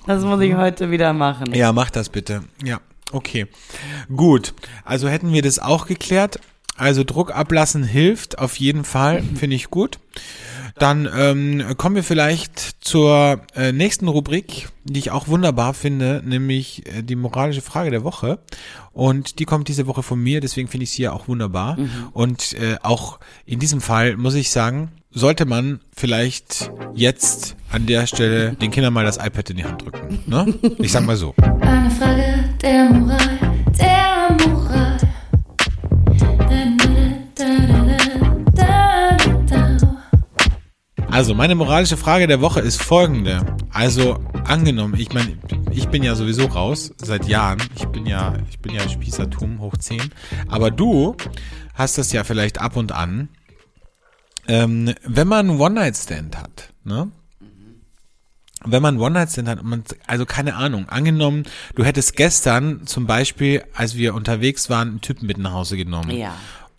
[0.06, 1.54] das muss ich heute wieder machen.
[1.54, 2.44] Ja, mach das bitte.
[2.62, 3.46] Ja, okay.
[4.14, 4.52] Gut.
[4.84, 6.40] Also hätten wir das auch geklärt.
[6.76, 9.98] Also Druck ablassen hilft auf jeden Fall, finde ich gut.
[10.78, 16.84] Dann ähm, kommen wir vielleicht zur äh, nächsten Rubrik, die ich auch wunderbar finde, nämlich
[16.86, 18.40] äh, die moralische Frage der Woche.
[18.92, 21.76] Und die kommt diese Woche von mir, deswegen finde ich sie ja auch wunderbar.
[22.12, 28.06] Und äh, auch in diesem Fall muss ich sagen, sollte man vielleicht jetzt an der
[28.06, 30.18] Stelle den Kindern mal das iPad in die Hand drücken.
[30.26, 30.54] Ne?
[30.78, 31.34] Ich sag mal so.
[31.60, 33.53] Eine Frage der Moral,
[41.14, 43.46] Also, meine moralische Frage der Woche ist folgende.
[43.70, 45.38] Also, angenommen, ich meine,
[45.70, 47.62] ich bin ja sowieso raus seit Jahren.
[47.76, 50.10] Ich bin ja, ich bin ja Spießertum hoch 10.
[50.48, 51.16] Aber du
[51.74, 53.28] hast das ja vielleicht ab und an.
[54.48, 57.12] Ähm, wenn man einen One-Night-Stand hat, ne?
[58.64, 61.44] Wenn man One-Night-Stand hat, man, also keine Ahnung, angenommen,
[61.76, 66.10] du hättest gestern zum Beispiel, als wir unterwegs waren, einen Typen mit nach Hause genommen.
[66.10, 66.34] Ja.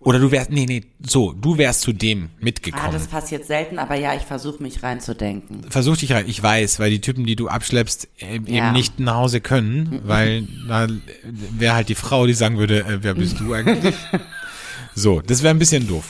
[0.05, 2.93] Oder du wärst, nee, nee, so, du wärst zu dem Ah, mitgekommen.
[2.93, 5.65] das passiert selten, aber ja, ich versuche mich reinzudenken.
[5.69, 6.25] Versuch dich rein.
[6.27, 8.71] Ich weiß, weil die Typen, die du abschleppst, äh, eben Ja.
[8.71, 10.87] nicht nach Hause können, weil da
[11.57, 13.95] wäre halt die Frau, die sagen würde, äh, wer bist du eigentlich?
[14.95, 16.05] so, das wäre ein bisschen doof.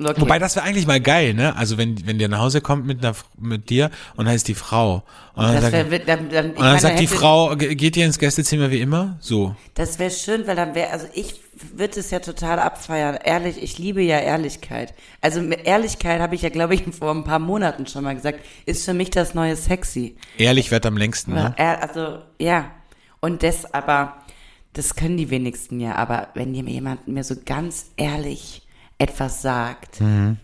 [0.00, 0.20] Okay.
[0.20, 1.56] Wobei das wäre eigentlich mal geil, ne?
[1.56, 5.02] Also wenn wenn der nach Hause kommt mit einer, mit dir und ist die Frau
[5.34, 8.04] und dann, sagt, wäre, dann, dann, und dann meine, sagt die Frau, "Ge- geht ihr
[8.06, 9.16] ins Gästezimmer wie immer?
[9.20, 9.56] So.
[9.74, 11.40] Das wäre schön, weil dann wäre, also ich
[11.74, 13.18] würde es ja total abfeiern.
[13.24, 14.94] Ehrlich, ich liebe ja Ehrlichkeit.
[15.20, 18.38] Also mit Ehrlichkeit habe ich ja, glaube ich, vor ein paar Monaten schon mal gesagt,
[18.66, 20.16] ist für mich das neue Sexy.
[20.36, 21.54] Ehrlich wird am längsten, ne?
[21.56, 22.70] Er- Also, ja.
[23.20, 24.18] Und das aber,
[24.74, 28.62] das können die wenigsten ja, aber wenn jemand mir so ganz ehrlich
[28.98, 30.00] etwas sagt.
[30.00, 30.38] Mhm.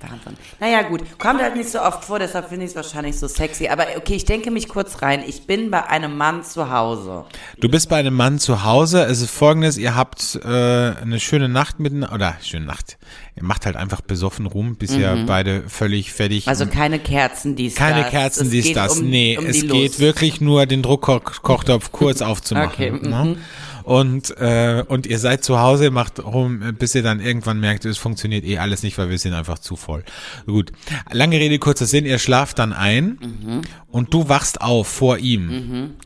[0.00, 0.36] Wahnsinn.
[0.60, 1.18] Naja, gut.
[1.18, 3.68] Kommt halt nicht so oft vor, deshalb finde ich es wahrscheinlich so sexy.
[3.68, 5.22] Aber okay, ich denke mich kurz rein.
[5.26, 7.24] Ich bin bei einem Mann zu Hause.
[7.58, 9.04] Du bist bei einem Mann zu Hause.
[9.04, 12.98] Es ist folgendes, ihr habt äh, eine schöne Nacht miteinander, oder schöne Nacht.
[13.36, 16.50] Ihr macht halt einfach besoffen rum, bis ihr beide völlig fertig Mhm.
[16.50, 18.10] Also keine Kerzen, dies, Keine das.
[18.10, 18.98] Kerzen, Es dies, das.
[18.98, 20.00] Um, nee, um es die geht Lust.
[20.00, 22.70] wirklich nur, den Druckkochtopf kurz aufzumachen.
[22.72, 23.38] Okay, mhm.
[23.84, 27.98] Und, äh, und ihr seid zu Hause, macht rum, bis ihr dann irgendwann merkt, es
[27.98, 30.04] funktioniert eh alles nicht, weil wir sind einfach zu voll.
[30.46, 30.72] Gut.
[31.12, 33.62] Lange Rede, kurzer Sinn, ihr schlaft dann ein Mhm.
[33.88, 35.96] und du wachst auf vor ihm.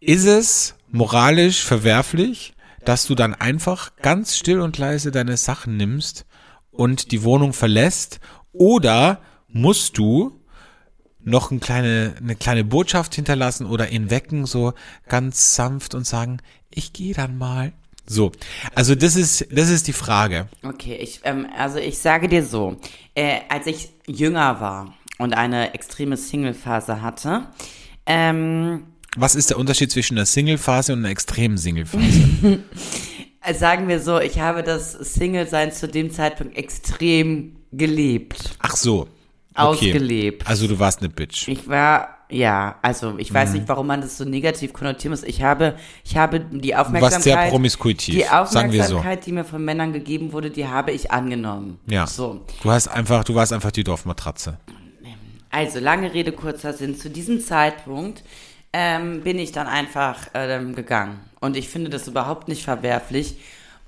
[0.00, 2.54] Ist es moralisch verwerflich,
[2.84, 6.24] dass du dann einfach ganz still und leise deine Sachen nimmst
[6.70, 8.20] und die Wohnung verlässt?
[8.52, 10.40] Oder musst du
[11.20, 14.72] noch eine kleine, eine kleine Botschaft hinterlassen oder ihn wecken, so
[15.08, 16.38] ganz sanft und sagen,
[16.70, 17.72] ich gehe dann mal.
[18.06, 18.32] So,
[18.74, 20.48] also das ist, das ist die Frage.
[20.62, 22.76] Okay, ich, ähm, also ich sage dir so,
[23.14, 27.48] äh, als ich jünger war und eine extreme Single-Phase hatte,
[28.06, 28.84] ähm,
[29.16, 32.60] Was ist der Unterschied zwischen einer Single-Phase und einer extremen Single-Phase?
[33.42, 39.06] äh, sagen wir so, ich habe das Single-Sein zu dem Zeitpunkt extrem gelebt, Ach so.
[39.54, 40.46] ausgelebt.
[40.46, 41.46] Also du warst eine Bitch.
[41.48, 43.34] Ich war, ja, also ich Mhm.
[43.34, 45.22] weiß nicht, warum man das so negativ konnotieren muss.
[45.22, 48.34] Ich habe, ich habe die Aufmerksamkeit, sehr promiskuitiv, die wir so.
[48.36, 51.78] Aufmerksamkeit, die mir von Männern gegeben wurde, die habe ich angenommen.
[51.86, 52.06] Ja.
[52.06, 52.40] So.
[52.62, 54.58] Du hast einfach, du warst einfach die Dorfmatratze.
[55.50, 56.96] Also, lange Rede, kurzer Sinn.
[56.98, 58.22] Zu diesem Zeitpunkt
[58.74, 61.20] ähm, bin ich dann einfach ähm, gegangen.
[61.40, 63.36] Und ich finde das überhaupt nicht verwerflich.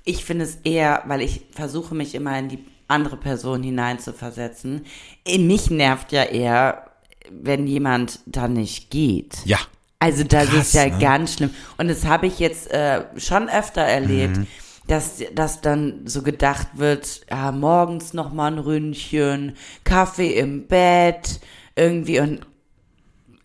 [0.03, 4.85] Ich finde es eher, weil ich versuche mich immer in die andere Person hineinzuversetzen.
[5.23, 6.87] In mich nervt ja eher,
[7.29, 9.37] wenn jemand dann nicht geht.
[9.45, 9.59] Ja.
[9.99, 10.97] Also das Krass, ist ja ne?
[10.99, 11.51] ganz schlimm.
[11.77, 14.47] Und das habe ich jetzt äh, schon öfter erlebt, Mhm.
[14.87, 21.39] dass, dass dann so gedacht wird, ja, morgens noch mal ein Ründchen, Kaffee im Bett,
[21.75, 22.41] irgendwie und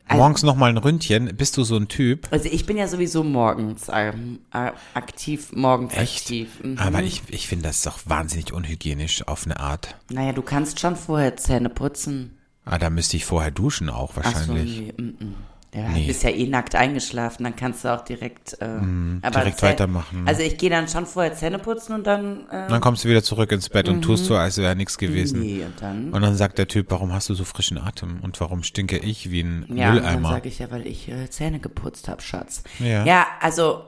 [0.08, 1.36] Also- Morgens noch mal ein Ründchen.
[1.36, 2.28] Bist du so ein Typ?
[2.30, 6.22] also ich bin ja sowieso morgens ähm, äh, aktiv, morgens Echt?
[6.22, 6.48] aktiv.
[6.62, 6.78] Mhm.
[6.78, 9.96] Aber ich, ich finde das doch wahnsinnig unhygienisch auf eine Art.
[10.10, 12.35] Naja, du kannst schon vorher Zähne putzen.
[12.66, 14.80] Ah, da müsste ich vorher duschen auch Ach so, wahrscheinlich.
[14.80, 15.34] nee, mm, mm.
[15.74, 16.02] Ja, Nee.
[16.02, 20.26] Mhm, bist ja eh nackt eingeschlafen, dann kannst du auch direkt, äh, aber direkt weitermachen.
[20.26, 23.22] Also ich gehe dann schon vorher Zähne putzen und dann, äh, Dann kommst du wieder
[23.22, 25.40] zurück ins Bett und tust so, als wäre nichts gewesen.
[25.40, 25.46] Mhm.
[25.46, 28.20] nee, und dann, Und dann sagt der Typ, warum hast du so frischen Atem?
[28.22, 30.28] Und warum stinke ich wie ein ja, und dann Mülleimer?
[30.30, 32.62] sage ich ja, weil ich äh, Zähne geputzt habe, Schatz.
[32.78, 33.04] Ja.
[33.04, 33.82] ja, also,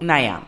[0.00, 0.42] naja.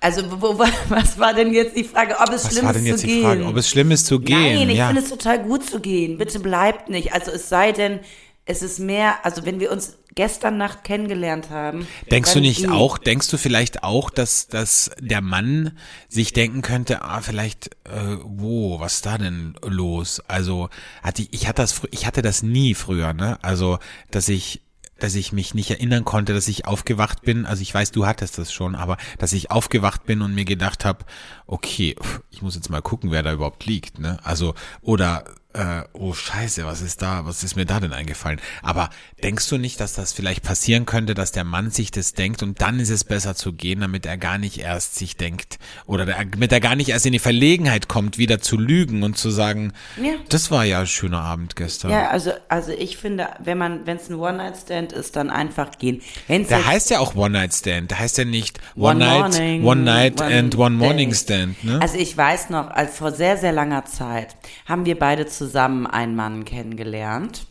[0.00, 2.88] Also, wo, was war denn jetzt die Frage, ob es Was schlimm war denn ist
[2.88, 3.24] jetzt zu die gehen?
[3.24, 3.44] Frage?
[3.44, 4.58] Ob es schlimm ist zu gehen?
[4.58, 4.86] Nein, ich ja.
[4.86, 6.18] finde es total gut zu gehen.
[6.18, 7.12] Bitte bleibt nicht.
[7.12, 8.00] Also es sei denn,
[8.46, 11.86] es ist mehr, also wenn wir uns gestern Nacht kennengelernt haben.
[12.10, 15.78] Denkst du nicht auch, denkst du vielleicht auch, dass, dass der Mann
[16.08, 20.20] sich denken könnte, ah, vielleicht, äh, wo, was ist da denn los?
[20.26, 20.68] Also,
[21.02, 23.38] hatte ich, ich hatte das, ich hatte das nie früher, ne?
[23.42, 23.78] Also,
[24.10, 24.62] dass ich,
[25.02, 27.46] dass ich mich nicht erinnern konnte, dass ich aufgewacht bin.
[27.46, 30.84] Also ich weiß, du hattest das schon, aber dass ich aufgewacht bin und mir gedacht
[30.84, 31.04] habe,
[31.46, 31.96] okay,
[32.30, 34.18] ich muss jetzt mal gucken, wer da überhaupt liegt, ne?
[34.22, 38.40] Also, oder äh, oh Scheiße, was ist da, was ist mir da denn eingefallen?
[38.62, 38.88] Aber
[39.22, 42.60] denkst du nicht, dass das vielleicht passieren könnte, dass der Mann sich das denkt und
[42.60, 46.24] dann ist es besser zu gehen, damit er gar nicht erst sich denkt oder der,
[46.24, 49.72] damit er gar nicht erst in die Verlegenheit kommt, wieder zu lügen und zu sagen,
[50.00, 50.12] Ja.
[50.28, 51.90] das war ja ein schöner Abend gestern.
[51.90, 56.00] Ja, also, also ich finde, wenn man, wenn es ein One-Night-Stand ist, dann einfach gehen.
[56.28, 57.90] Wenn's Der heißt ja auch One Night Stand.
[57.90, 61.12] Der heißt ja nicht One One, Night, Morning, One Night One and One Morning.
[61.12, 61.64] Stand.
[61.64, 61.80] Ne?
[61.82, 64.36] Also ich weiß noch, als vor sehr, sehr langer Zeit
[64.66, 65.39] haben wir beide zusammen
[65.86, 67.46] einen Mann kennengelernt.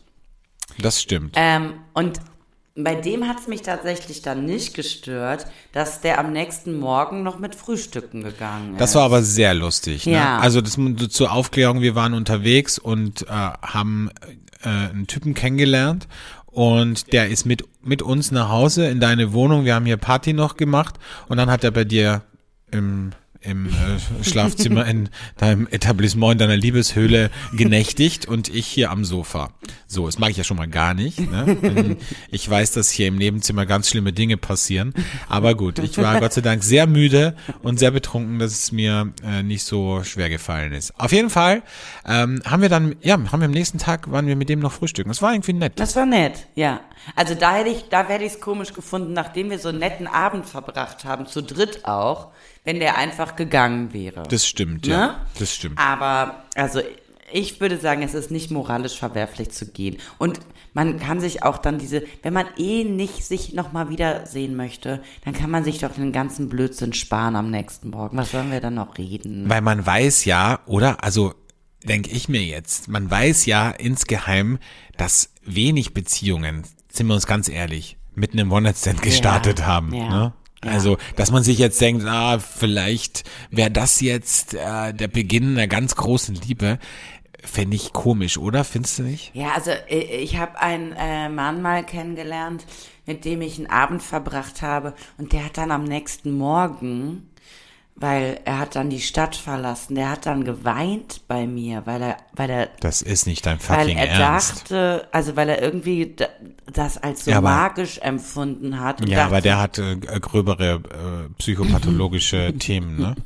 [0.78, 1.34] das stimmt.
[1.36, 2.20] Ähm, und
[2.76, 7.38] bei dem hat es mich tatsächlich dann nicht gestört, dass der am nächsten Morgen noch
[7.38, 8.80] mit Frühstücken gegangen ist.
[8.80, 10.06] Das war aber sehr lustig.
[10.06, 10.12] Ne?
[10.12, 10.38] Ja.
[10.38, 10.78] Also das
[11.08, 14.10] zur Aufklärung, wir waren unterwegs und äh, haben
[14.62, 16.06] äh, einen Typen kennengelernt
[16.46, 19.64] und der ist mit mit uns nach Hause in deine Wohnung.
[19.64, 20.96] Wir haben hier Party noch gemacht
[21.28, 22.22] und dann hat er bei dir
[22.70, 23.12] im
[23.42, 29.50] im äh, Schlafzimmer in deinem Etablissement, in deiner Liebeshöhle genächtigt und ich hier am Sofa.
[29.86, 31.18] So, das mag ich ja schon mal gar nicht.
[31.18, 31.96] Ne?
[32.30, 34.94] Ich weiß, dass hier im Nebenzimmer ganz schlimme Dinge passieren.
[35.28, 39.12] Aber gut, ich war Gott sei Dank sehr müde und sehr betrunken, dass es mir
[39.24, 40.98] äh, nicht so schwer gefallen ist.
[40.98, 41.62] Auf jeden Fall
[42.06, 44.72] ähm, haben wir dann, ja, haben wir am nächsten Tag, waren wir mit dem noch
[44.72, 45.08] frühstücken.
[45.08, 45.72] Das war irgendwie nett.
[45.76, 46.80] Das war nett, ja.
[47.16, 50.06] Also da hätte ich, da hätte ich es komisch gefunden, nachdem wir so einen netten
[50.06, 52.28] Abend verbracht haben, zu dritt auch,
[52.64, 54.22] wenn der einfach gegangen wäre.
[54.28, 54.92] Das stimmt, Ne?
[54.92, 55.26] ja.
[55.38, 55.78] Das stimmt.
[55.78, 56.80] Aber, also,
[57.32, 59.98] ich würde sagen, es ist nicht moralisch verwerflich zu gehen.
[60.18, 60.40] Und
[60.74, 65.34] man kann sich auch dann diese, wenn man eh nicht sich nochmal wiedersehen möchte, dann
[65.34, 68.16] kann man sich doch den ganzen Blödsinn sparen am nächsten Morgen.
[68.16, 69.48] Was sollen wir dann noch reden?
[69.48, 71.02] Weil man weiß ja, oder?
[71.04, 71.34] Also
[71.84, 74.58] denke ich mir jetzt, man weiß ja insgeheim,
[74.96, 79.94] dass wenig Beziehungen, sind wir uns ganz ehrlich, mit einem One-Night-Stand gestartet haben.
[79.94, 80.32] ja, Ne?
[80.62, 85.66] Also, dass man sich jetzt denkt, ah, vielleicht wäre das jetzt äh, der Beginn einer
[85.66, 86.78] ganz großen Liebe,
[87.42, 88.64] fände ich komisch, oder?
[88.64, 89.34] Findest du nicht?
[89.34, 92.66] Ja, also äh, ich habe einen äh, Mann mal kennengelernt,
[93.06, 97.29] mit dem ich einen Abend verbracht habe und der hat dann am nächsten Morgen,
[97.96, 102.16] weil er hat dann die Stadt verlassen, der hat dann geweint bei mir, weil er,
[102.34, 104.62] weil er, Das ist nicht dein weil fucking er Ernst.
[104.70, 106.16] dachte, also weil er irgendwie
[106.72, 109.00] das als so Ja, aber- magisch empfunden hat.
[109.06, 113.16] Ja, dachte, aber der hat äh, gröbere äh, psychopathologische Themen, ne?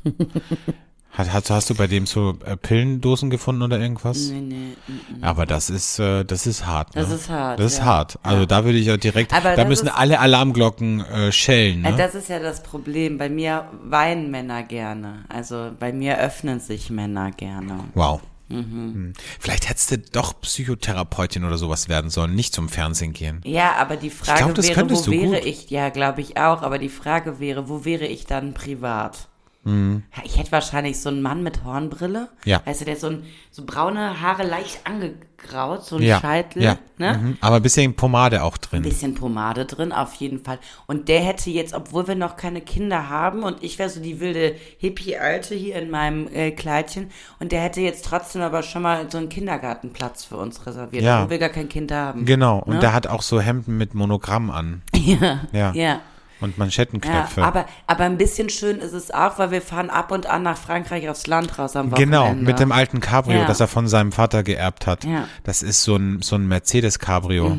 [1.17, 4.29] Hast, hast du bei dem so äh, Pillendosen gefunden oder irgendwas?
[4.29, 4.55] Nee, nee,
[4.87, 5.23] mm, mm.
[5.23, 6.93] Aber das ist, äh, das ist hart.
[6.95, 7.01] Ne?
[7.01, 7.85] Das ist hart, Das ist ja.
[7.85, 8.19] hart.
[8.23, 8.45] Also Ja.
[8.45, 11.85] da würde ich ja direkt, Aber da müssen ist- alle Alarmglocken äh, schellen.
[11.85, 11.97] Äh, Ne?
[11.97, 13.17] Das ist ja das Problem.
[13.17, 15.23] Bei mir weinen Männer gerne.
[15.29, 17.79] Also bei mir öffnen sich Männer gerne.
[17.93, 18.21] wow.
[18.47, 18.57] Mhm.
[18.61, 19.13] Hm.
[19.39, 23.41] Vielleicht hättest du doch Psychotherapeutin oder sowas werden sollen, nicht zum Fernsehen gehen.
[23.43, 25.45] Ja, aber die Frage glaub, wäre, wo wäre gut.
[25.45, 25.69] ich?
[25.71, 26.61] Ja, glaube ich auch.
[26.61, 29.29] Aber die Frage wäre, wo wäre ich dann privat?
[29.65, 30.03] Hm.
[30.15, 32.29] Ja, Ich hätte wahrscheinlich so einen Mann mit Hornbrille.
[32.45, 32.61] Ja.
[32.65, 36.61] Weißt du, der so, ein, so braune Haare leicht angegraut, so ein Ja, Scheitel.
[36.63, 36.77] ja.
[36.97, 37.17] Ne?
[37.17, 37.37] Mhm.
[37.41, 38.81] Aber ein bisschen Pomade auch Ein drin.
[38.83, 40.59] bisschen Pomade drin, auf jeden Fall.
[40.85, 44.19] Und der hätte jetzt, obwohl wir noch keine Kinder haben und ich wäre so die
[44.19, 47.09] wilde Hippie-Alte hier in meinem äh, Kleidchen
[47.39, 51.17] und der hätte jetzt trotzdem aber schon mal so einen Kindergartenplatz für uns reserviert, Ja.
[51.23, 52.25] obwohl wir gar kein Kind haben.
[52.25, 52.59] Genau.
[52.59, 52.79] Und Ne?
[52.79, 54.81] der hat auch so Hemden mit Monogramm an.
[54.95, 55.39] Ja.
[55.51, 55.71] Ja.
[55.73, 55.99] Ja.
[56.45, 57.43] Und Ja, Manschettenknöpfe.
[57.43, 60.57] aber, aber ein bisschen schön ist es auch, weil wir fahren ab und an nach
[60.57, 62.17] Frankreich aufs Land raus am Wochenende.
[62.17, 63.45] Genau, mit dem alten Cabrio, Ja.
[63.45, 65.03] das er von seinem Vater geerbt hat.
[65.03, 65.09] Ja.
[65.21, 65.23] Mhm.
[65.43, 67.57] Das ist so ein, so ein Mercedes-Cabrio.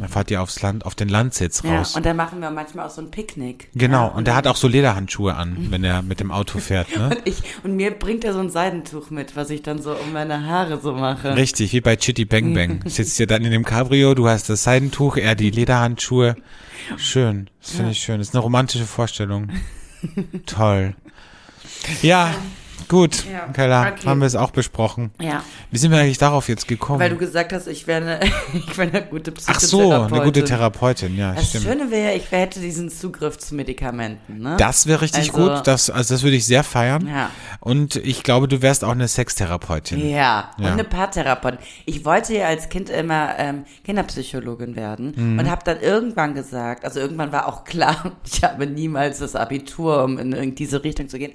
[0.00, 1.96] Da fahrt ihr aufs Land, auf den Landsitz Ja, raus.
[1.96, 3.68] und dann machen wir manchmal auch so ein Picknick.
[3.74, 6.96] genau, Ja, und der hat auch so Lederhandschuhe an, wenn er mit dem Auto fährt.
[6.96, 7.08] Ne?
[7.16, 10.12] und, ich, und mir bringt er so ein Seidentuch mit, was ich dann so um
[10.12, 11.36] meine Haare so mache.
[11.36, 12.82] Richtig, wie bei Chitty Bang Bang.
[12.86, 16.36] Sitzt ihr dann in dem Cabrio, du hast das Seidentuch, er die Lederhandschuhe.
[16.96, 18.20] Schön, das finde ich schön.
[18.28, 19.48] Ist eine romantische Vorstellung.
[20.44, 20.94] Toll.
[22.02, 22.34] Ja,
[22.88, 24.06] gut, Ja, Keller, okay.
[24.06, 25.10] haben wir es auch besprochen.
[25.20, 27.00] Ja, Wie sind wir eigentlich darauf jetzt gekommen?
[27.00, 28.20] weil du gesagt hast, ich wäre eine,
[28.54, 30.14] ich wäre eine gute Ach so, Psychotherapeutin.
[30.16, 31.64] eine gute Therapeutin, ja, Das stimmt.
[31.64, 34.38] Schöne wäre, ich hätte diesen Zugriff zu Medikamenten.
[34.40, 34.56] Ne?
[34.58, 37.06] Das wäre richtig Also- gut, das, also das würde ich sehr feiern.
[37.06, 37.30] Ja.
[37.60, 40.08] Und ich glaube, du wärst auch eine Sextherapeutin.
[40.08, 40.72] Ja, und Ja.
[40.72, 41.58] eine Paartherapeutin.
[41.84, 45.38] Ich wollte ja als Kind immer ähm, Kinderpsychologin werden Mhm.
[45.38, 50.04] und habe dann irgendwann gesagt, also irgendwann war auch klar, ich habe niemals das Abitur,
[50.04, 51.32] um in irgend diese Richtung zu gehen.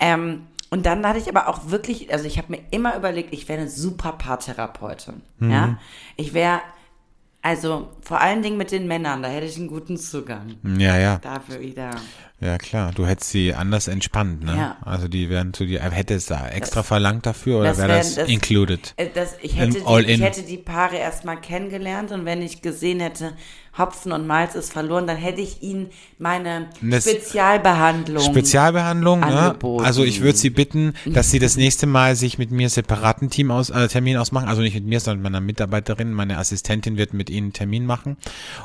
[0.00, 3.48] Ähm, und dann hatte ich aber auch wirklich, also ich habe mir immer überlegt, ich
[3.48, 5.22] wäre eine super Paartherapeutin.
[5.38, 5.50] Mhm.
[5.50, 5.78] Ja,
[6.16, 6.60] ich wäre
[7.40, 10.56] also vor allen Dingen mit den Männern, da hätte ich einen guten Zugang.
[10.76, 11.90] Ja, ja, Dafür wieder.
[12.40, 12.90] ja klar.
[12.92, 14.56] Du hättest sie anders entspannt, ne?
[14.56, 14.76] Ja.
[14.84, 17.98] Also die wären zu dir, hättest du da extra verlangt dafür oder das wäre wär-
[17.98, 18.92] das, das- included?
[18.96, 22.98] Äh, Das, ich, hätte die, ich hätte die Paare erstmal kennengelernt und wenn ich gesehen
[23.00, 23.32] hätte,
[23.78, 28.22] Hopfen und Malz ist verloren, dann hätte ich ihnen meine Das- Spezialbehandlung.
[28.22, 29.26] Spezialbehandlung, ne?
[29.26, 29.84] angeboten.
[29.84, 33.50] Also ich würde sie bitten, dass sie das nächste Mal sich mit mir separaten Team
[33.50, 34.48] aus, äh, Termin ausmachen.
[34.48, 36.12] Also nicht mit mir, sondern mit meiner Mitarbeiterin.
[36.12, 38.16] Meine Assistentin wird mit ihnen einen Termin machen.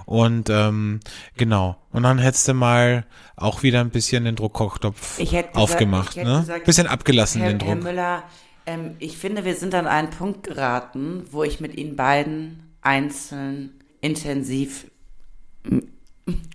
[0.05, 0.99] Und ähm,
[1.37, 1.77] genau.
[1.91, 3.05] Und dann hättest du mal
[3.35, 6.17] auch wieder ein bisschen den Druckkochtopf gesagt- aufgemacht.
[6.17, 6.39] ne?
[6.41, 7.83] gesagt, bisschen abgelassen Herr, den Herr Druck.
[7.83, 8.23] Müller,
[8.65, 13.71] ähm, ich finde, wir sind an einen Punkt geraten, wo ich mit Ihnen beiden einzeln
[14.01, 14.85] intensiv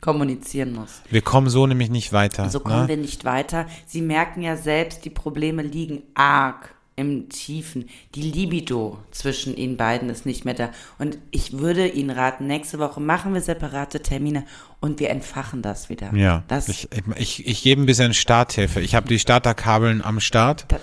[0.01, 1.03] kommunizieren muss.
[1.11, 2.49] Wir kommen so nämlich nicht weiter.
[2.49, 2.89] So kommen ne?
[2.89, 3.67] wir nicht weiter.
[3.87, 7.89] Sie merken ja selbst, die Probleme liegen arg im Tiefen.
[8.15, 10.71] Die Libido zwischen ihnen beiden ist nicht mehr da.
[10.99, 14.45] Und ich würde Ihnen raten, nächste Woche machen wir separate Termine
[14.81, 16.13] und wir entfachen das wieder.
[16.13, 18.81] Ja, Das, ich, ich, ich gebe ein bisschen Starthilfe.
[18.81, 20.65] Ich habe die Starterkabeln am Start.
[20.69, 20.81] das,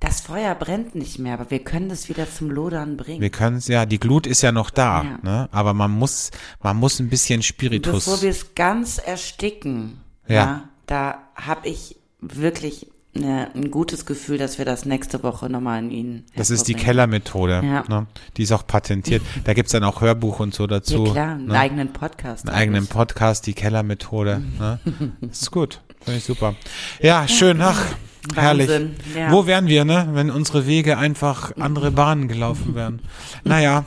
[0.00, 3.20] das Feuer brennt nicht mehr, aber wir können das wieder zum Lodern bringen.
[3.20, 5.18] Wir können es ja, die Glut ist ja noch da, Ja.
[5.22, 5.48] ne?
[5.50, 6.30] aber man muss,
[6.62, 8.04] man muss ein bisschen Spiritus.
[8.04, 10.34] Bevor wir es ganz ersticken, Ja.
[10.34, 15.80] ja, da habe ich wirklich ne, ein gutes Gefühl, dass wir das nächste Woche nochmal
[15.80, 16.74] in Ihnen das ist die.
[16.74, 17.62] Kellermethode.
[17.64, 17.84] Ja.
[17.88, 18.06] Ne?
[18.36, 19.22] Die ist auch patentiert.
[19.44, 21.06] Da gibt's dann auch Hörbuch und so dazu.
[21.06, 21.58] Ja klar, einen ne?
[21.58, 22.46] eigenen Podcast.
[22.48, 22.86] einen eigenen.
[22.86, 24.42] Podcast, die Kellermethode.
[24.58, 24.78] Ne?
[25.20, 25.80] Das ist gut.
[26.04, 26.54] Finde ich super.
[27.00, 27.60] Ja, schön.
[27.60, 27.82] Ach,
[28.34, 28.70] herrlich.
[29.14, 29.32] Ja.
[29.32, 30.08] Wo wären wir, ne?
[30.12, 33.00] Wenn unsere Wege einfach andere Bahnen gelaufen wären.
[33.44, 33.84] Naja.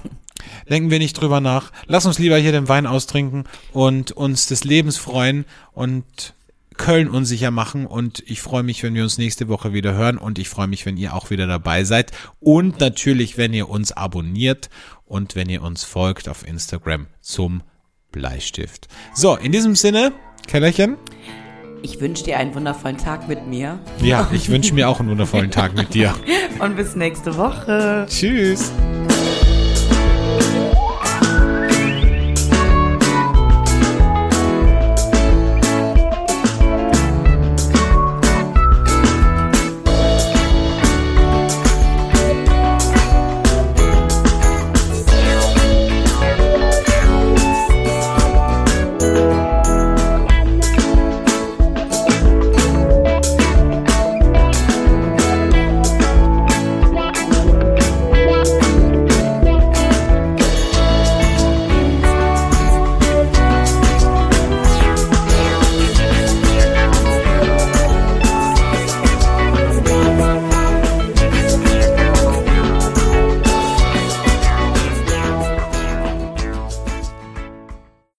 [0.69, 1.71] Denken wir nicht drüber nach.
[1.85, 6.33] Lass uns lieber hier den Wein austrinken und uns des Lebens freuen und
[6.77, 7.85] Köln unsicher machen.
[7.85, 10.17] Und ich freue mich, wenn wir uns nächste Woche wieder hören.
[10.17, 12.11] Und ich freue mich, wenn ihr auch wieder dabei seid.
[12.39, 14.69] Und natürlich, wenn ihr uns abonniert
[15.05, 17.61] und wenn ihr uns folgt auf Instagram zum
[18.11, 18.87] Bleistift.
[19.13, 20.11] So, in diesem Sinne,
[20.47, 20.97] Kellerchen.
[21.83, 25.51] Ich wünsche dir einen wundervollen Tag mit mir Ja, ich wünsche mir auch einen wundervollen
[25.51, 26.13] Tag mit dir.
[26.59, 28.05] und bis nächste Woche.
[28.07, 28.71] Tschüss.